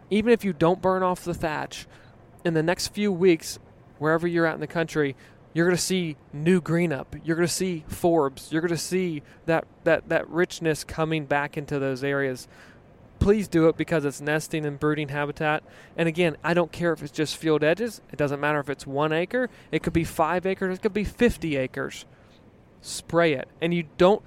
[0.09, 1.87] even if you don't burn off the thatch,
[2.45, 3.59] in the next few weeks,
[3.97, 5.15] wherever you're at in the country,
[5.53, 7.15] you're going to see new green up.
[7.23, 8.51] You're going to see forbs.
[8.51, 12.47] You're going to see that, that, that richness coming back into those areas.
[13.17, 15.63] Please do it because it's nesting and brooding habitat.
[15.97, 17.99] And again, I don't care if it's just field edges.
[18.13, 19.49] It doesn't matter if it's one acre.
[19.71, 20.77] It could be five acres.
[20.77, 22.05] It could be 50 acres
[22.81, 23.47] spray it.
[23.61, 24.21] And you don't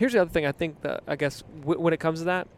[0.00, 0.46] here's the other thing.
[0.46, 2.48] I think that I guess w- when it comes to that,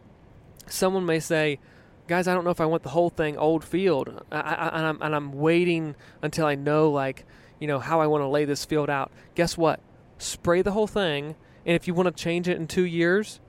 [0.69, 1.59] someone may say,
[2.07, 4.87] "Guys, I don't know if I want the whole thing old field, I, I, and,
[4.87, 7.27] I'm, and I'm waiting until I know like
[7.59, 9.81] you know how I want to lay this field out." Guess what?
[10.19, 11.35] Spray the whole thing,
[11.67, 13.41] and if you want to change it in two years,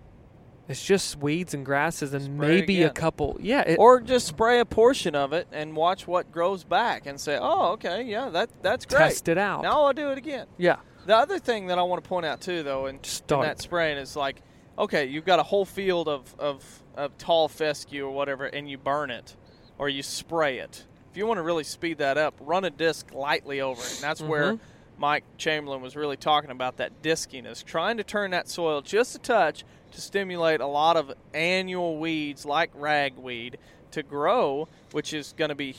[0.67, 3.37] it's just weeds and grasses and Spray maybe a couple.
[3.39, 7.21] Yeah, it, or just spray a portion of it and watch what grows back and
[7.21, 9.61] say, "Oh, okay, yeah, that that's great." test it out.
[9.61, 10.47] Now I'll do it again.
[10.57, 13.01] Yeah, The other thing that I want to point out too, though, in, in
[13.41, 14.41] that spraying is like,
[14.77, 16.63] okay, you've got a whole field of, of,
[16.95, 19.35] of tall fescue or whatever, and you burn it
[19.77, 20.85] or you spray it.
[21.11, 23.93] If you want to really speed that up, run a disc lightly over it.
[23.95, 24.59] And that's where Mhm.
[24.97, 29.19] Mike Chamberlain was really talking about that diskiness, trying to turn that soil just a
[29.19, 33.57] touch to stimulate a lot of annual weeds like ragweed
[33.91, 35.75] to grow, which is going to be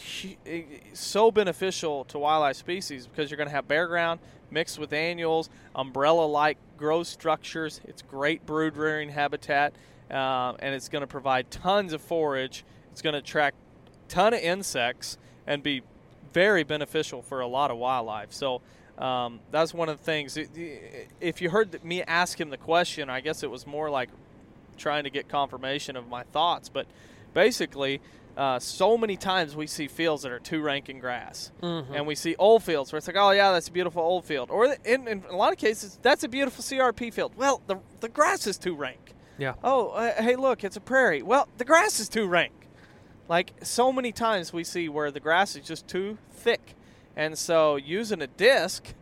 [0.47, 0.63] eh,
[0.93, 4.21] so beneficial to wildlife species because you're going to have bare ground
[4.55, 7.81] mixed with annuals, umbrella-like growth structures.
[7.85, 9.75] It's great brood rearing habitat,
[10.11, 12.65] uh, and it's going to provide tons of forage.
[12.93, 13.57] It's going to attract
[14.09, 15.83] ton of insects and be
[16.33, 18.33] very beneficial for a lot of wildlife.
[18.33, 18.63] So
[18.99, 20.39] um, that's one of the things.
[21.21, 24.09] If you heard me ask him the question, I guess it was more like
[24.77, 26.69] trying to get confirmation of my thoughts.
[26.69, 26.87] But
[27.35, 28.01] basically,
[28.37, 31.87] uh, so many times we see fields that are two rank in grass, Mhm.
[31.95, 34.51] and we see old fields where it's like, oh yeah, that's a beautiful old field,
[34.51, 37.33] or in, in a lot of cases, that's a beautiful CRP field.
[37.37, 39.15] Well, the the grass is two rank.
[39.39, 39.55] yeah.
[39.65, 41.23] Oh, uh, hey, look, it's a prairie.
[41.23, 42.53] Well, the grass is too rank.
[43.29, 46.75] Like so many times we see where the grass is just too thick.
[47.17, 48.93] And so using a disc,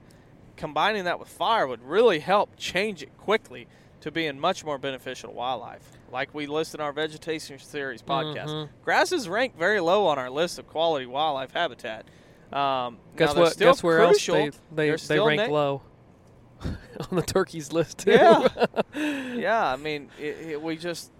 [0.56, 3.66] combining that with fire would really help change it quickly
[4.00, 5.96] to being much more beneficial to wildlife.
[6.12, 8.48] Like we list in our vegetation series podcast.
[8.48, 8.68] Mhm.
[8.84, 12.04] Grasses rank very low on our list of quality wildlife habitat.
[12.52, 13.56] Um, Guess what?
[13.58, 14.34] Guess where else crucial.
[14.34, 15.82] they they, they still rank na- low
[16.62, 16.76] on
[17.16, 18.10] the turkeys list too.
[18.10, 18.46] Yeah.
[18.94, 21.10] yeah, I mean, it, it, we just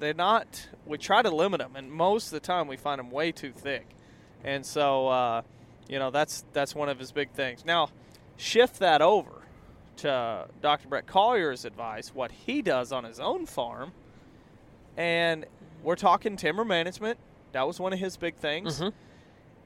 [0.00, 0.68] they're not.
[0.84, 3.52] We try to limit them, and most of the time we find them way too
[3.52, 3.86] thick,
[4.42, 5.42] and so uh,
[5.88, 7.64] you know that's that's one of his big things.
[7.64, 7.90] Now,
[8.36, 9.42] shift that over
[9.98, 10.88] to Dr.
[10.88, 13.92] Bret Collier's advice, what he does on his own farm,
[15.00, 15.46] and
[15.82, 17.18] we're talking timber management.
[17.52, 18.92] That was one of his big things Mhm.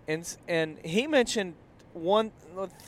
[0.07, 1.55] and and he mentioned
[1.93, 2.31] one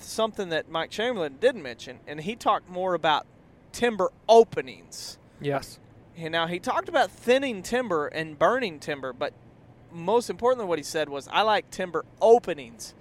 [0.00, 3.26] something that Mike Chamberlain didn't mention, and he talked more about
[3.72, 5.18] timber openings.
[5.40, 5.78] Yes.
[6.16, 9.32] And now he talked about thinning timber and burning timber, but
[9.92, 12.94] most importantly, what he said was, "I like timber openings,"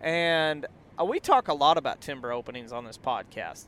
[0.00, 0.66] and
[1.00, 3.64] uh, we talk a lot about timber openings on this podcast.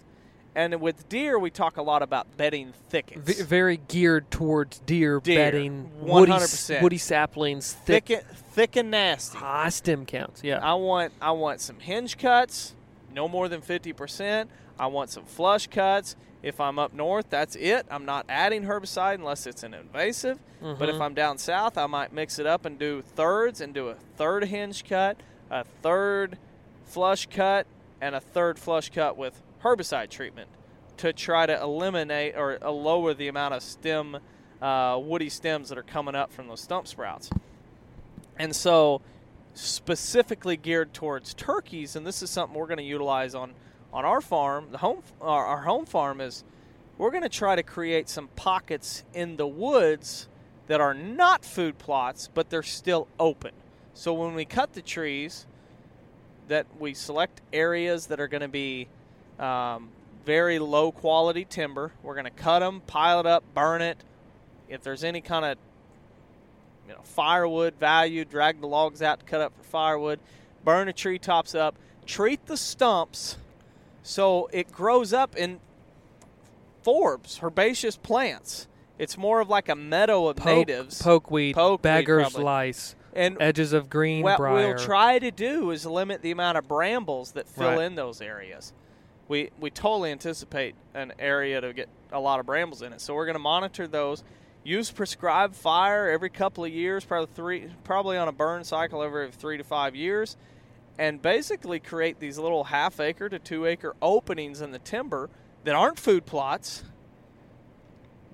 [0.55, 3.21] And with deer, we talk a lot about bedding thickets.
[3.39, 6.83] V- very geared towards deer, Deer, bedding, woody, 100%.
[6.83, 9.39] woody saplings, thick, thick, and, thick and nasty.
[9.39, 10.45] high stem counts.
[10.45, 10.59] Yeah.
[10.59, 12.75] I want I want some hinge cuts,
[13.15, 14.51] no more than fifty percent.
[14.79, 16.17] I want some flush cuts.
[16.43, 17.87] If I'm up north, that's it.
[17.91, 20.39] I'm not adding herbicide unless it's an invasive.
[20.61, 21.01] But if Mhm.
[21.01, 24.45] I'm down south, I might mix it up and do thirds and do a third
[24.45, 25.17] hinge cut,
[25.51, 26.37] a third
[26.85, 27.67] flush cut,
[28.01, 30.49] and a third flush cut with herbicide treatment
[30.99, 34.19] to try to eliminate or uh, lower the amount of stem,
[34.61, 37.31] uh, woody stems that are coming up from those stump sprouts.
[38.39, 39.01] And so,
[39.55, 43.53] specifically geared towards turkeys, and this is something we're going to utilize on
[43.93, 44.69] on our farm.
[44.71, 46.45] The home our, our home farm is
[46.99, 50.29] we're going to try to create some pockets in the woods
[50.69, 53.53] that are not food plots, but they're still open.
[53.95, 55.47] So when we cut the trees,
[56.49, 58.89] that we select areas that are going to be
[59.39, 59.89] um,
[60.25, 61.93] very low quality timber.
[62.03, 63.99] We're going to cut them, pile it up, burn it.
[64.69, 65.59] If there's any kind of
[66.89, 70.21] you know firewood value, drag the logs out to cut up for firewood,
[70.65, 71.77] burn the tree tops up,
[72.07, 73.37] treat the stumps
[74.03, 75.61] so it grows up in
[76.85, 78.67] forbs, herbaceous plants.
[78.99, 81.01] It's more of like a meadow of Poke, natives.
[81.03, 82.45] pokeweed, Pokeweed, beggar's probably.
[82.45, 84.55] lice, and edges of green what briar.
[84.75, 87.83] we'll try to do is limit the amount of brambles that fill Right.
[87.83, 88.73] in those areas.
[89.33, 93.15] We we totally anticipate an area to get a lot of brambles in it, so
[93.15, 94.23] we're going to monitor those.
[94.63, 99.31] Use prescribed fire every couple of years, probably three, probably on a burn cycle every
[99.31, 100.37] three to five years,
[100.99, 105.31] and basically create these little half acre to two acre openings in the timber
[105.65, 106.83] that aren't food plots,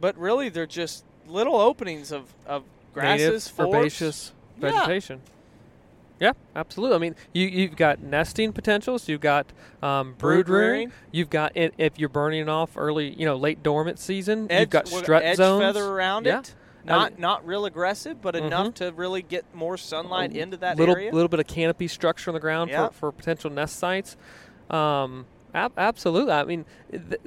[0.00, 5.20] but really they're just little openings of, of grasses, native herbaceous vegetation.
[5.24, 5.37] Yeah,
[6.56, 6.96] absolutely.
[6.96, 9.08] I mean, you you've got nesting potentials.
[9.08, 9.46] You've got
[9.82, 10.92] um, brood, rearing.
[11.12, 14.46] You've got i- if you're burning off early, you know, late dormant season.
[14.50, 15.62] edge, you've got strut edge zones.
[15.62, 16.40] feather around Yeah.
[16.40, 16.54] it.
[16.84, 18.46] I Not mean- not real aggressive, but Mhm.
[18.46, 21.12] enough to really get more sunlight into that little area.
[21.12, 22.88] little bit of canopy structure on the ground Yeah.
[22.88, 24.16] for, for potential nest sites.
[24.70, 26.32] Um, ab- absolutely.
[26.32, 27.20] I mean, th-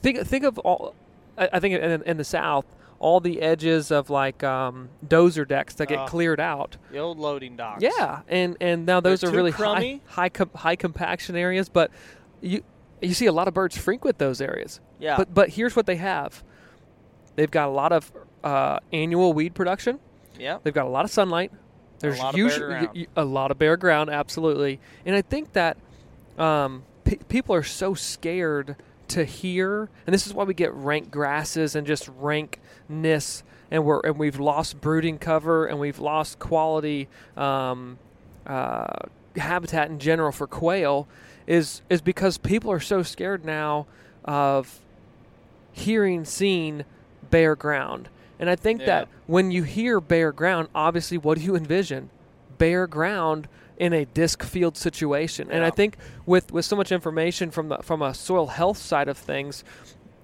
[0.00, 0.94] think think of all
[1.36, 2.64] I, I think in, in the south,
[3.00, 6.06] all the edges of like um, dozer decks that get Oh.
[6.06, 6.76] cleared out.
[6.92, 7.82] The old loading docks.
[7.82, 10.02] Yeah, and and now those They're are really crummy.
[10.06, 11.90] high high com- high compaction areas, but
[12.40, 12.62] you
[13.02, 14.80] you see a lot of birds frequent those areas.
[15.00, 15.16] Yeah.
[15.16, 16.44] But but here's what they have.
[17.36, 18.12] They've got a lot of
[18.44, 19.98] uh, annual weed production.
[20.38, 20.58] yeah.
[20.62, 21.52] They've got a lot of sunlight.
[22.00, 23.06] There's lot of bare usually ground.
[23.16, 24.80] a lot of bare ground, absolutely.
[25.06, 25.76] And I think that
[26.38, 28.76] um, pe people are so scared
[29.08, 32.08] to hear, and this is why we get rank grasses and just
[33.00, 37.98] rankness, and we're and we've lost brooding cover and we've lost quality um,
[38.46, 38.86] uh,
[39.36, 41.06] habitat in general for quail,
[41.46, 43.86] is is because people are so scared now
[44.24, 44.80] of
[45.72, 46.84] hearing, seeing
[47.30, 48.08] bare ground.
[48.38, 48.86] And I think Yeah.
[48.86, 52.10] that when you hear bare ground, obviously, what do you envision?
[52.58, 55.50] Bare ground in a disc field situation.
[55.50, 59.08] And I think with, with so much information from the from a soil health side
[59.08, 59.64] of things,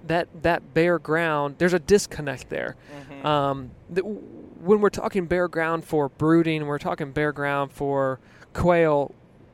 [0.07, 2.75] that that bare ground, there's a disconnect there.
[3.11, 3.25] Mhm.
[3.25, 8.19] Um, th- when we're talking bare ground for brooding, we're talking bare ground for
[8.53, 9.13] quail.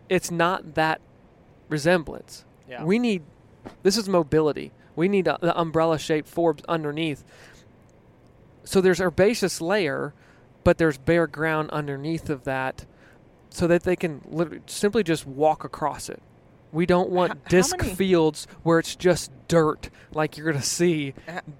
[0.10, 1.02] It's not that
[1.70, 2.46] resemblance.
[2.70, 2.84] yeah.
[2.84, 3.24] We need
[3.84, 4.72] this is mobility.
[4.96, 7.24] We need a, the umbrella shaped forbs underneath.
[8.64, 10.14] So there's herbaceous layer,
[10.64, 12.86] but there's bare ground underneath of that,
[13.50, 16.22] so that they can literally simply just walk across it.
[16.74, 21.14] We don't want how disc many- fields where it's just dirt, like you're gonna see.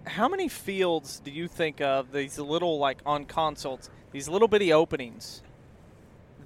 [0.06, 4.74] How many fields do you think of these little like on consults, these little bitty
[4.74, 5.42] openings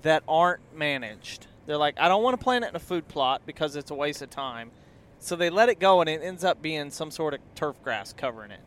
[0.02, 1.48] that aren't managed?
[1.66, 3.96] They're like, I don't want to plant it in a food plot because it's a
[3.96, 4.72] waste of time.
[5.20, 8.14] So they let it go and it ends up being some sort of turf grass
[8.14, 8.60] covering it.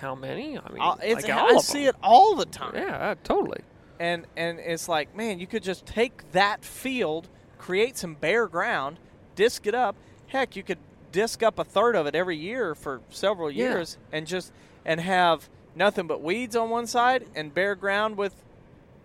[0.00, 0.58] How many?
[0.58, 2.74] I mean, Uh, it's, like I see it all the time.
[2.74, 3.60] Yeah, totally.
[4.00, 7.28] and and it's like man you could just take that field
[7.64, 8.98] create some bare ground
[9.34, 9.96] disc it up
[10.26, 10.76] heck you could
[11.12, 13.70] disc up a third of it every year for several Yeah.
[13.70, 14.52] years and just
[14.84, 18.34] and have nothing but weeds on one side and bare ground with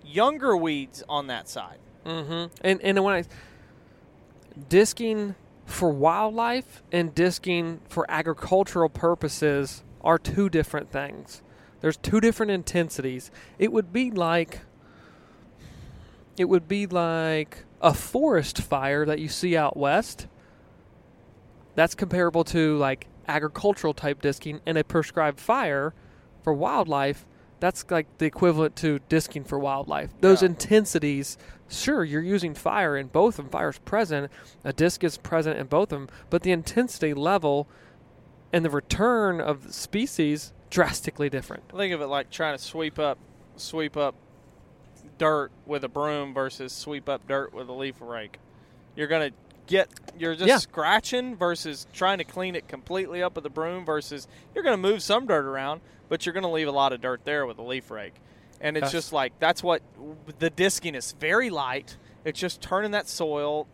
[0.03, 2.53] younger weeds on that side Mm-hmm.
[2.61, 3.23] And and when I
[4.67, 5.35] disking
[5.65, 11.41] for wildlife and disking for agricultural purposes are two different things.
[11.81, 13.31] There's two different intensities.
[13.59, 14.61] It would be like
[16.37, 20.27] it would be like a forest fire that you see out west.
[21.75, 25.93] That's comparable to like agricultural type disking and a prescribed fire
[26.43, 27.25] for wildlife.
[27.59, 30.09] That's like the equivalent to disking for wildlife.
[30.21, 30.47] Those Yeah.
[30.49, 31.37] intensities,
[31.69, 33.51] sure, you're using fire in both of them.
[33.51, 34.31] Fire's present,
[34.63, 37.67] a disc is present in both of them, but the intensity level
[38.51, 41.63] and the return of the species drastically different.
[41.75, 43.17] think of it like trying to sweep up
[43.57, 44.15] sweep up
[45.19, 48.39] dirt with a broom versus sweep up dirt with a leaf rake.
[48.95, 49.29] You're gonna
[49.67, 50.57] get you're just Yeah.
[50.57, 55.03] scratching versus trying to clean it completely up with a broom versus you're gonna move
[55.03, 57.91] some dirt around but you're gonna leave a lot of dirt there with a leaf
[57.91, 58.15] rake.
[58.59, 58.91] And it's Yes.
[58.91, 59.83] just like that's what
[60.39, 61.97] the disking is very light.
[62.25, 63.67] It's just turning that soil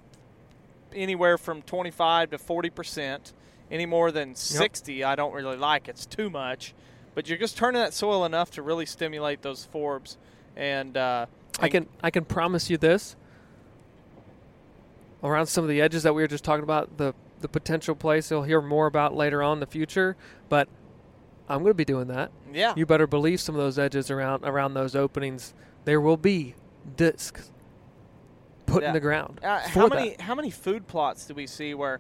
[0.94, 3.34] anywhere from 25 to 40 percent.
[3.72, 5.88] Any more than 60 i don't really like.
[5.88, 6.76] It's too much.
[7.16, 10.18] But you're just turning that soil enough to really stimulate those forbs
[10.56, 11.26] and uh,
[11.60, 13.16] I can I can promise you this.
[15.24, 18.30] Around some of the edges that we were just talking about, the the potential place
[18.32, 20.16] you'll hear more about later on in the future,
[20.50, 20.68] but
[21.50, 22.32] I'm going to be doing that.
[22.52, 25.54] yeah You better believe some of those edges around around those openings,
[25.86, 26.56] there will be
[26.96, 27.52] discs
[28.66, 28.90] put Yeah.
[28.90, 29.40] in the ground.
[29.44, 29.96] Uh, how that.
[29.96, 32.00] many how many food plots do we see where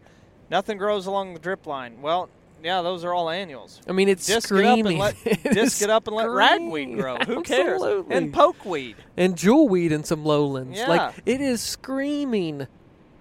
[0.49, 2.01] nothing grows along the drip line?
[2.01, 2.29] Well,
[2.65, 3.79] yeah, those are all annuals.
[3.87, 4.97] I mean, it's Disc it up and screaming.
[4.97, 7.17] let disc it up and let ragweed grow.
[7.17, 7.73] Who cares?
[7.73, 8.15] Absolutely.
[8.15, 8.95] And pokeweed.
[9.15, 10.75] and jewelweed in some lowlands.
[10.75, 10.87] Yeah.
[10.87, 12.65] Like it is screaming,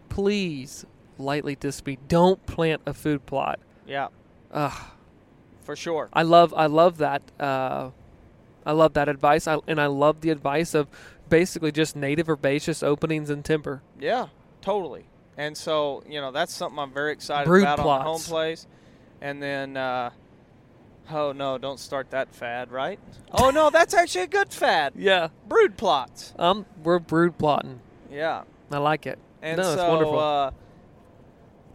[0.08, 0.86] please
[1.18, 1.98] lightly disc me.
[2.08, 3.60] Don't plant a food plot.
[3.86, 4.08] Yeah,
[4.50, 4.72] Ugh.
[5.62, 6.08] for sure.
[6.14, 7.90] I love I love that uh,
[8.64, 9.46] I love that advice.
[9.46, 10.88] I, and I love the advice of
[11.28, 13.82] basically just native herbaceous openings in timber.
[14.00, 14.28] Yeah,
[14.62, 15.04] totally.
[15.36, 18.66] And so you know that's something I'm very excited Brood about on the home place.
[19.24, 20.10] And then, uh,
[21.10, 22.98] oh no, don't start that fad, right?
[23.32, 24.92] Oh no, that's actually a good fad.
[24.98, 25.28] Yeah.
[25.48, 26.34] Brood plots.
[26.38, 27.80] Um we're brood plotting.
[28.12, 28.42] Yeah.
[28.70, 29.18] I like it.
[29.42, 30.18] And no, so, it's wonderful.
[30.18, 30.50] Uh,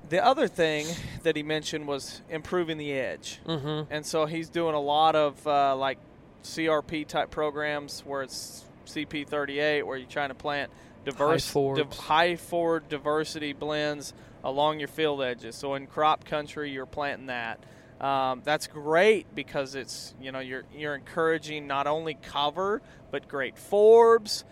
[0.10, 0.86] the other thing
[1.24, 3.40] that he mentioned was improving the edge.
[3.46, 3.92] mm-hmm.
[3.92, 5.98] And so he's doing a lot of uh, like
[6.44, 10.72] CRP type programs where it's CP38, where you're trying to plant
[11.06, 11.96] diverse, High div- forbs.
[11.98, 14.14] high forb diversity blends
[14.44, 15.56] along your field edges.
[15.56, 17.64] So in crop country, you're planting that.
[18.00, 22.82] Um, that's great because it's you know you're you're encouraging not only cover
[23.12, 24.46] but great forbs,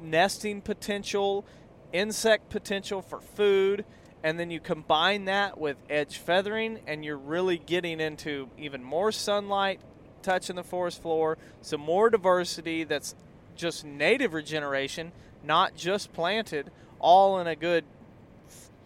[0.00, 1.46] nesting potential,
[1.92, 3.84] insect potential for food,
[4.24, 9.12] and then you combine that with edge feathering, and you're really getting into even more
[9.12, 9.80] sunlight
[10.22, 13.14] touching the forest floor, some more diversity that's
[13.54, 15.12] just native regeneration,
[15.44, 17.84] not just planted, all in a good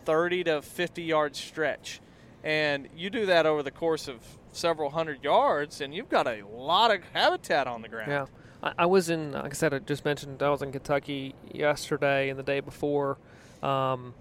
[0.04, 2.00] 30 to 50 yard stretch.
[2.44, 4.18] And you do that over the course of
[4.52, 8.10] several hundred yards, and you've got a lot of habitat on the ground.
[8.10, 8.26] Yeah.
[8.62, 12.28] I, I was in, like I said, I just mentioned I was in Kentucky yesterday
[12.30, 13.18] and the day before.
[13.62, 14.14] Um,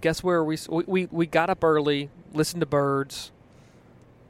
[0.00, 3.30] guess where we, we we got up early, listened to birds,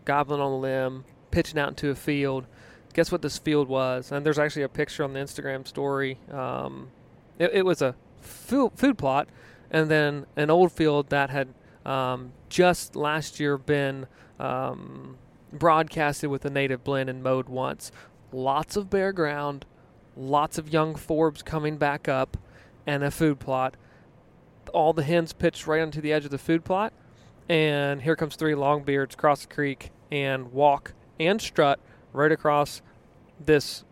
[0.05, 2.47] gobbling on the limb, pitching out into a field.
[2.95, 4.13] Guess what this field was?
[4.13, 6.19] And there's actually a picture on the Instagram story.
[6.31, 6.91] Um,
[7.39, 9.29] it, it, was a food, food plot,
[9.73, 11.49] and then an old field that had
[11.85, 14.07] um, just last year been
[14.39, 15.17] um,
[15.53, 17.91] broadcasted with a native blend and mowed once.
[18.31, 19.65] Lots of bare ground,
[20.17, 22.37] lots of young forbs coming back up,
[22.87, 23.77] and a food plot.
[24.73, 26.93] All the hens pitched right onto the edge of the food plot,
[27.49, 31.81] and here comes three longbeards across the creek and walk and strut
[32.13, 32.83] right across
[33.41, 33.85] this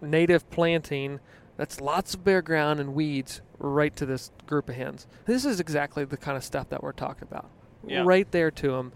[0.00, 1.20] native planting
[1.58, 5.06] that's lots of bare ground and weeds right to this group of hens.
[5.26, 7.50] This is exactly the kind of stuff that we're talking about.
[7.86, 8.04] Yeah.
[8.06, 8.92] Right there to them,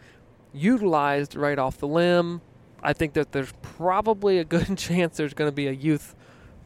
[0.55, 2.41] utilized right off the limb.
[2.81, 6.15] I think that there's probably a good chance there's going to be a youth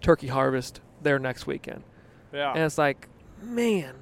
[0.02, 1.82] turkey harvest there next weekend.
[2.32, 2.52] Yeah.
[2.52, 3.08] And it's like,
[3.42, 3.94] man,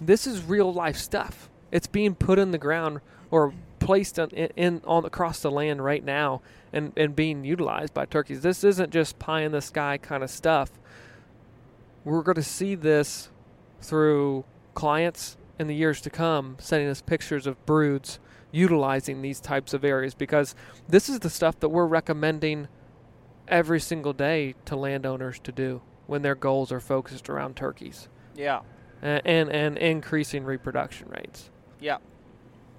[0.00, 1.48] this is real life stuff.
[1.70, 6.04] It's being put in the ground or placed in, in, on across the land right
[6.04, 6.42] now
[6.72, 8.40] and, and being utilized by turkeys.
[8.40, 10.72] This isn't just pie in the sky kind of stuff.
[12.04, 13.30] We're going to see this
[13.80, 14.44] through
[14.74, 18.18] clients in the years to come sending us pictures of broods
[18.50, 20.54] utilizing these types of areas because
[20.88, 22.68] this is the stuff that we're recommending
[23.46, 28.08] every single day to landowners to do when their goals are focused around turkeys.
[28.34, 28.60] Yeah.
[29.02, 31.50] And and, and increasing reproduction rates.
[31.80, 31.98] Yeah.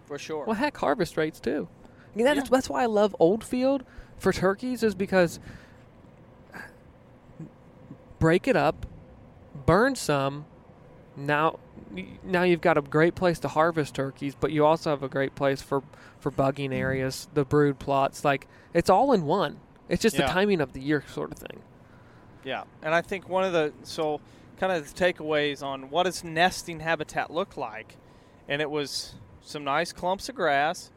[0.06, 0.46] For sure.
[0.46, 1.68] Well, heck, harvest rates too.
[1.86, 2.44] I mean, that Yeah.
[2.44, 3.84] is- that's why I love old field
[4.18, 5.40] for turkeys is because
[8.18, 8.86] break it up,
[9.66, 10.46] burn some.
[11.16, 11.60] Now,
[12.24, 15.36] now you've got a great place to harvest turkeys, but you also have a great
[15.36, 15.84] place for
[16.20, 18.24] for bugging areas, the brood plots.
[18.26, 19.60] Like it's all in one.
[19.90, 20.28] It's just Yeah.
[20.28, 21.62] the timing of the year, sort of thing.
[22.44, 24.22] Yeah, and I think one of the so
[24.60, 27.96] kind of the takeaways on what does nesting habitat look like,
[28.48, 30.92] and it was some nice clumps of grass,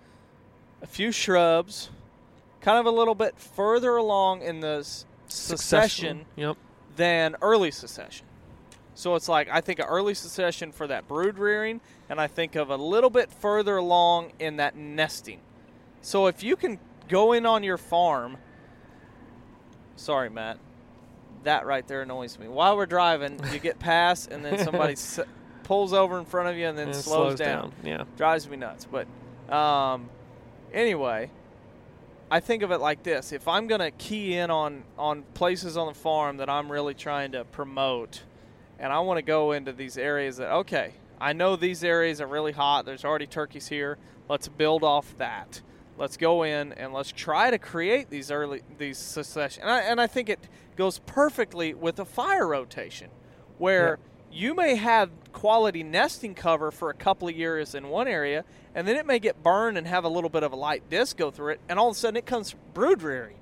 [0.82, 1.90] a few shrubs,
[2.60, 4.86] kind of a little bit further along in the
[5.28, 6.56] succession Yep.
[6.96, 8.26] than early succession.
[8.94, 12.56] So it's like I think of early succession for that brood rearing, and I think
[12.56, 15.40] of a little bit further along in that nesting.
[16.02, 16.78] So if you can
[17.08, 18.36] go in on your farm,
[19.96, 20.58] sorry, Matt,
[21.44, 22.48] that right there annoys me.
[22.48, 25.20] While we're driving, you get past, and then somebody s-
[25.64, 27.72] pulls over in front of you and then And it slows, down.
[27.82, 28.04] Yeah.
[28.16, 28.86] Drives me nuts.
[28.90, 29.06] But
[29.52, 30.08] um,
[30.72, 31.30] anyway,
[32.30, 35.76] I think of it like this: if I'm going to key in on on places
[35.76, 38.22] on the farm that I'm really trying to promote,
[38.78, 42.26] and I want to go into these areas that okay, I know these areas are
[42.26, 42.84] really hot.
[42.84, 43.98] There's already turkeys here.
[44.28, 45.62] Let's build off that.
[45.98, 49.62] Let's go in and let's try to create these early these succession.
[49.62, 50.40] And I, and I think it
[50.74, 53.10] goes perfectly with a fire rotation,
[53.58, 53.98] where
[54.32, 58.44] you may have quality nesting cover for a couple of years in one area,
[58.74, 61.16] and then it may get burned and have a little bit of a light disc
[61.18, 63.36] go through it, and all of a sudden it comes brood rearing.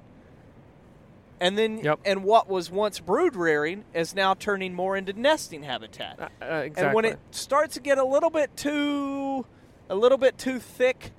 [1.41, 2.01] And then, Yep.
[2.05, 6.19] and what was once brood rearing is now turning more into nesting habitat.
[6.21, 6.85] Uh, uh, exactly.
[6.87, 9.47] And when it starts to get a little bit too,
[9.89, 11.13] a little bit too thick,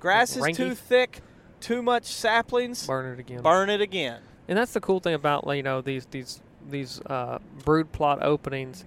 [0.00, 0.56] grass is Ranky.
[0.56, 1.20] too thick,
[1.60, 3.42] too much saplings, burn it again.
[3.42, 4.20] burn it again.
[4.48, 8.84] And that's the cool thing about you know these these these uh, brood plot openings.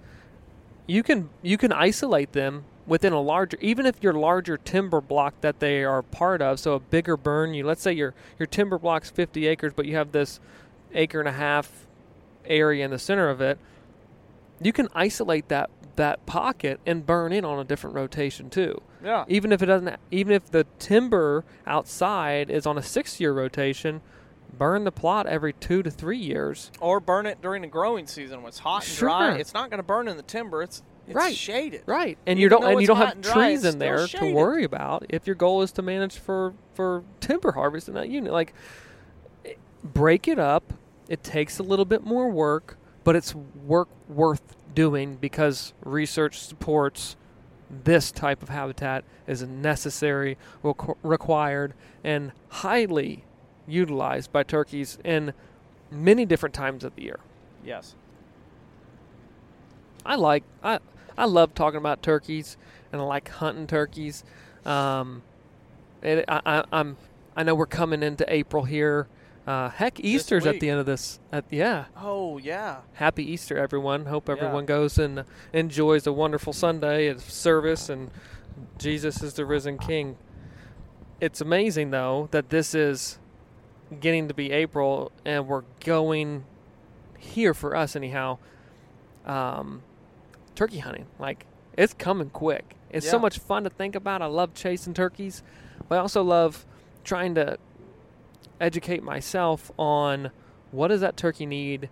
[0.86, 5.40] You can you can isolate them within a larger, even if your larger timber block
[5.40, 6.58] that they are part of.
[6.58, 7.54] So a bigger burn.
[7.54, 10.40] You let's say your your timber block's 50 acres, but you have this
[10.94, 11.86] acre and a half
[12.44, 13.58] area in the center of it.
[14.60, 19.26] You can isolate that that pocket and burn in on a different rotation too Yeah.
[19.28, 24.00] even if it doesn't even if the timber outside is on a six year rotation
[24.56, 28.40] burn the plot every two to three years Or burn it during the growing season
[28.40, 29.08] when it's hot and Sure.
[29.10, 29.36] dry.
[29.36, 30.62] It's not going to burn in the timber.
[30.62, 31.34] It's it's Right.
[31.36, 31.82] shaded.
[31.84, 35.04] right and you don't and you don't have dry, trees in there to worry about
[35.10, 38.54] if your goal is to manage for for timber harvest in that unit like
[39.84, 40.72] break it up
[41.12, 47.16] it takes a little bit more work but it's work worth doing because research supports
[47.84, 53.24] this type of habitat is necessary, requ- required, and highly
[53.66, 55.32] utilized by turkeys in
[55.90, 57.20] many different times of the year.
[57.64, 57.94] Yes.
[60.04, 60.80] I like I
[61.16, 62.56] I love talking about turkeys
[62.92, 64.24] and I like hunting turkeys.
[64.64, 65.22] Um,
[66.02, 66.96] it, I, I, I'm
[67.36, 69.06] I know we're coming into April here.
[69.46, 71.18] Uh, heck, Easter's at the end of this.
[71.32, 72.78] At, yeah, Oh yeah.
[72.94, 74.06] happy Easter, everyone.
[74.06, 74.34] Hope Yeah.
[74.36, 78.10] everyone goes and enjoys a wonderful Sunday of service and
[78.78, 80.16] Jesus is the risen King.
[81.20, 83.18] It's amazing though that this is
[84.00, 86.44] getting to be April and we're going
[87.18, 88.38] here for us anyhow.
[89.26, 89.82] Um,
[90.54, 92.76] turkey hunting, like it's coming quick.
[92.90, 94.20] It's so much fun to think about.
[94.22, 95.42] I love chasing turkeys,
[95.88, 96.64] but I also love
[97.04, 97.58] trying to
[98.62, 100.30] educate myself on
[100.70, 101.90] what does that turkey need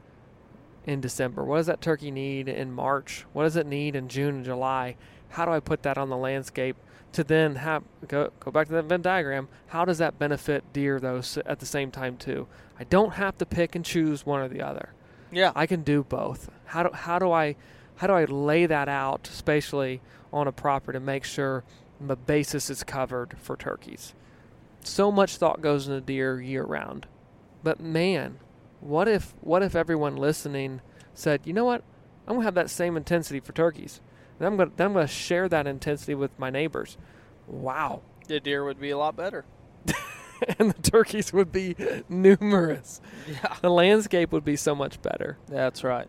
[0.87, 1.45] in December?
[1.45, 3.27] What does that turkey need in March?
[3.33, 4.97] What does it need in June and July?
[5.31, 6.77] How do I put that on the landscape
[7.13, 9.49] to then have go go back to that Venn diagram?
[9.69, 12.47] How does that benefit deer though at the same time too?
[12.79, 14.95] I don't have to pick and choose one or the other.
[15.31, 15.53] Yeah.
[15.55, 16.51] I can do both.
[16.67, 17.57] How do how do I
[17.97, 20.01] how do I lay that out spatially
[20.33, 21.65] on a property to make sure
[22.01, 24.15] the basis is covered for turkeys?
[24.83, 27.07] So much thought goes into deer year round.
[27.63, 28.39] But man,
[28.81, 30.81] what if what if everyone listening
[31.15, 31.83] said, "You know what?
[32.27, 34.01] I'm going to have that same intensity for turkeys.
[34.39, 36.97] And I'm going to I'm to share that intensity with my neighbors."
[37.47, 38.03] Wow.
[38.29, 39.45] The deer would be a lot better.
[40.59, 41.75] and the turkeys would be
[42.09, 43.01] numerous.
[43.29, 43.57] Yeah.
[43.61, 45.37] The landscape would be so much better.
[45.49, 46.09] That's right.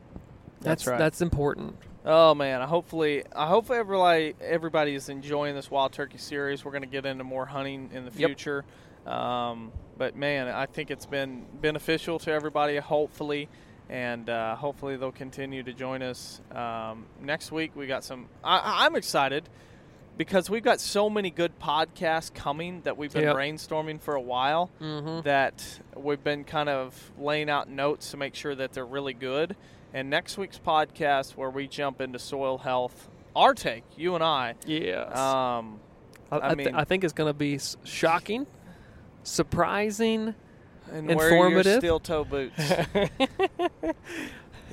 [0.61, 0.99] That's, right.
[0.99, 1.75] That's important.
[2.05, 6.65] Oh man, hopefully, I hope everybody everybody is enjoying this wild turkey series.
[6.65, 8.29] We're going to get into more hunting in the Yep.
[8.29, 8.65] future,
[9.05, 12.77] um, but man, I think it's been beneficial to everybody.
[12.77, 13.49] Hopefully,
[13.87, 17.75] and uh, hopefully they'll continue to join us um, next week.
[17.75, 18.27] We got some.
[18.43, 19.47] I, I'm excited
[20.17, 23.35] because we've got so many good podcasts coming that we've been Yep.
[23.35, 25.21] brainstorming for a while Mm-hmm.
[25.21, 29.55] that we've been kind of laying out notes to make sure that they're really good.
[29.93, 34.55] And next week's podcast, where we jump into soil health, our take, you and I,
[34.65, 35.17] Yes.
[35.17, 35.79] um,
[36.31, 38.47] I, I mean- I think it's going to be shocking,
[39.23, 40.33] surprising.
[40.91, 41.79] and wear your Informative.
[41.79, 42.55] steel toe boots.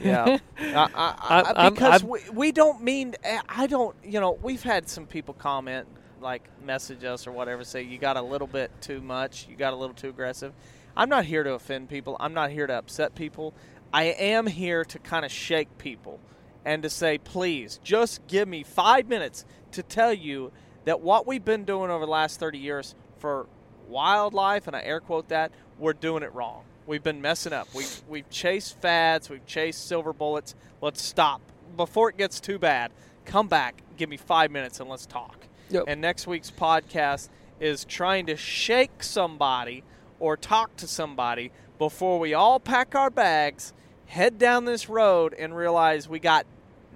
[0.03, 3.15] yeah, I, I, I, I'm- because we, we don't mean
[3.49, 3.97] I don't.
[4.05, 5.89] You know, we've had some people comment,
[6.21, 9.73] like message us or whatever, say you got a little bit too much, you got
[9.73, 10.53] a little too aggressive.
[10.97, 12.17] I'm not here to offend people.
[12.19, 13.55] I'm not here to upset people.
[13.93, 16.21] I am here to kind of shake people
[16.65, 20.53] and to say, please, just give me five minutes to tell you
[20.85, 23.47] that what we've been doing over the last 30 years for
[23.89, 26.65] wildlife, and I air quote that, we're doing it wrong.
[26.87, 27.69] We've been messing up.
[27.75, 30.55] We've, we've chased fads, we've chased silver bullets.
[30.81, 31.41] Let's stop.
[31.77, 32.91] Before it gets too bad,
[33.25, 35.47] come back, give me five minutes, and let's talk.
[35.71, 35.85] Yep.
[35.87, 37.29] And next week's podcast
[37.61, 39.85] is trying to shake somebody
[40.21, 43.73] or talk to somebody before we all pack our bags,
[44.09, 46.47] head down this road, and realize we got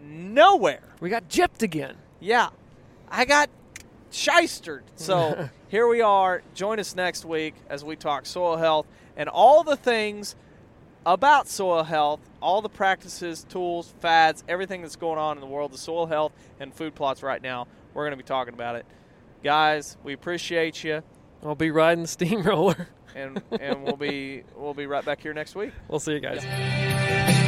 [0.03, 0.83] nowhere.
[1.01, 1.97] we got gypped again.
[2.19, 2.49] Yeah,
[3.09, 3.49] I got
[4.11, 4.83] shystered.
[4.97, 6.43] So here we are.
[6.55, 8.87] Join us next week as we talk soil health
[9.17, 10.35] and all the things
[11.05, 15.73] about soil health, all the practices, tools, fads, everything that's going on in the world
[15.73, 17.67] of soil health and food plots right now.
[17.93, 18.87] We're going to be talking about it.
[19.43, 21.03] Guys, we appreciate you.
[21.45, 22.89] I'll be riding the steamroller.
[23.15, 25.73] And, and we'll be we'll be right back here next week.
[25.89, 27.42] We'll see you guys.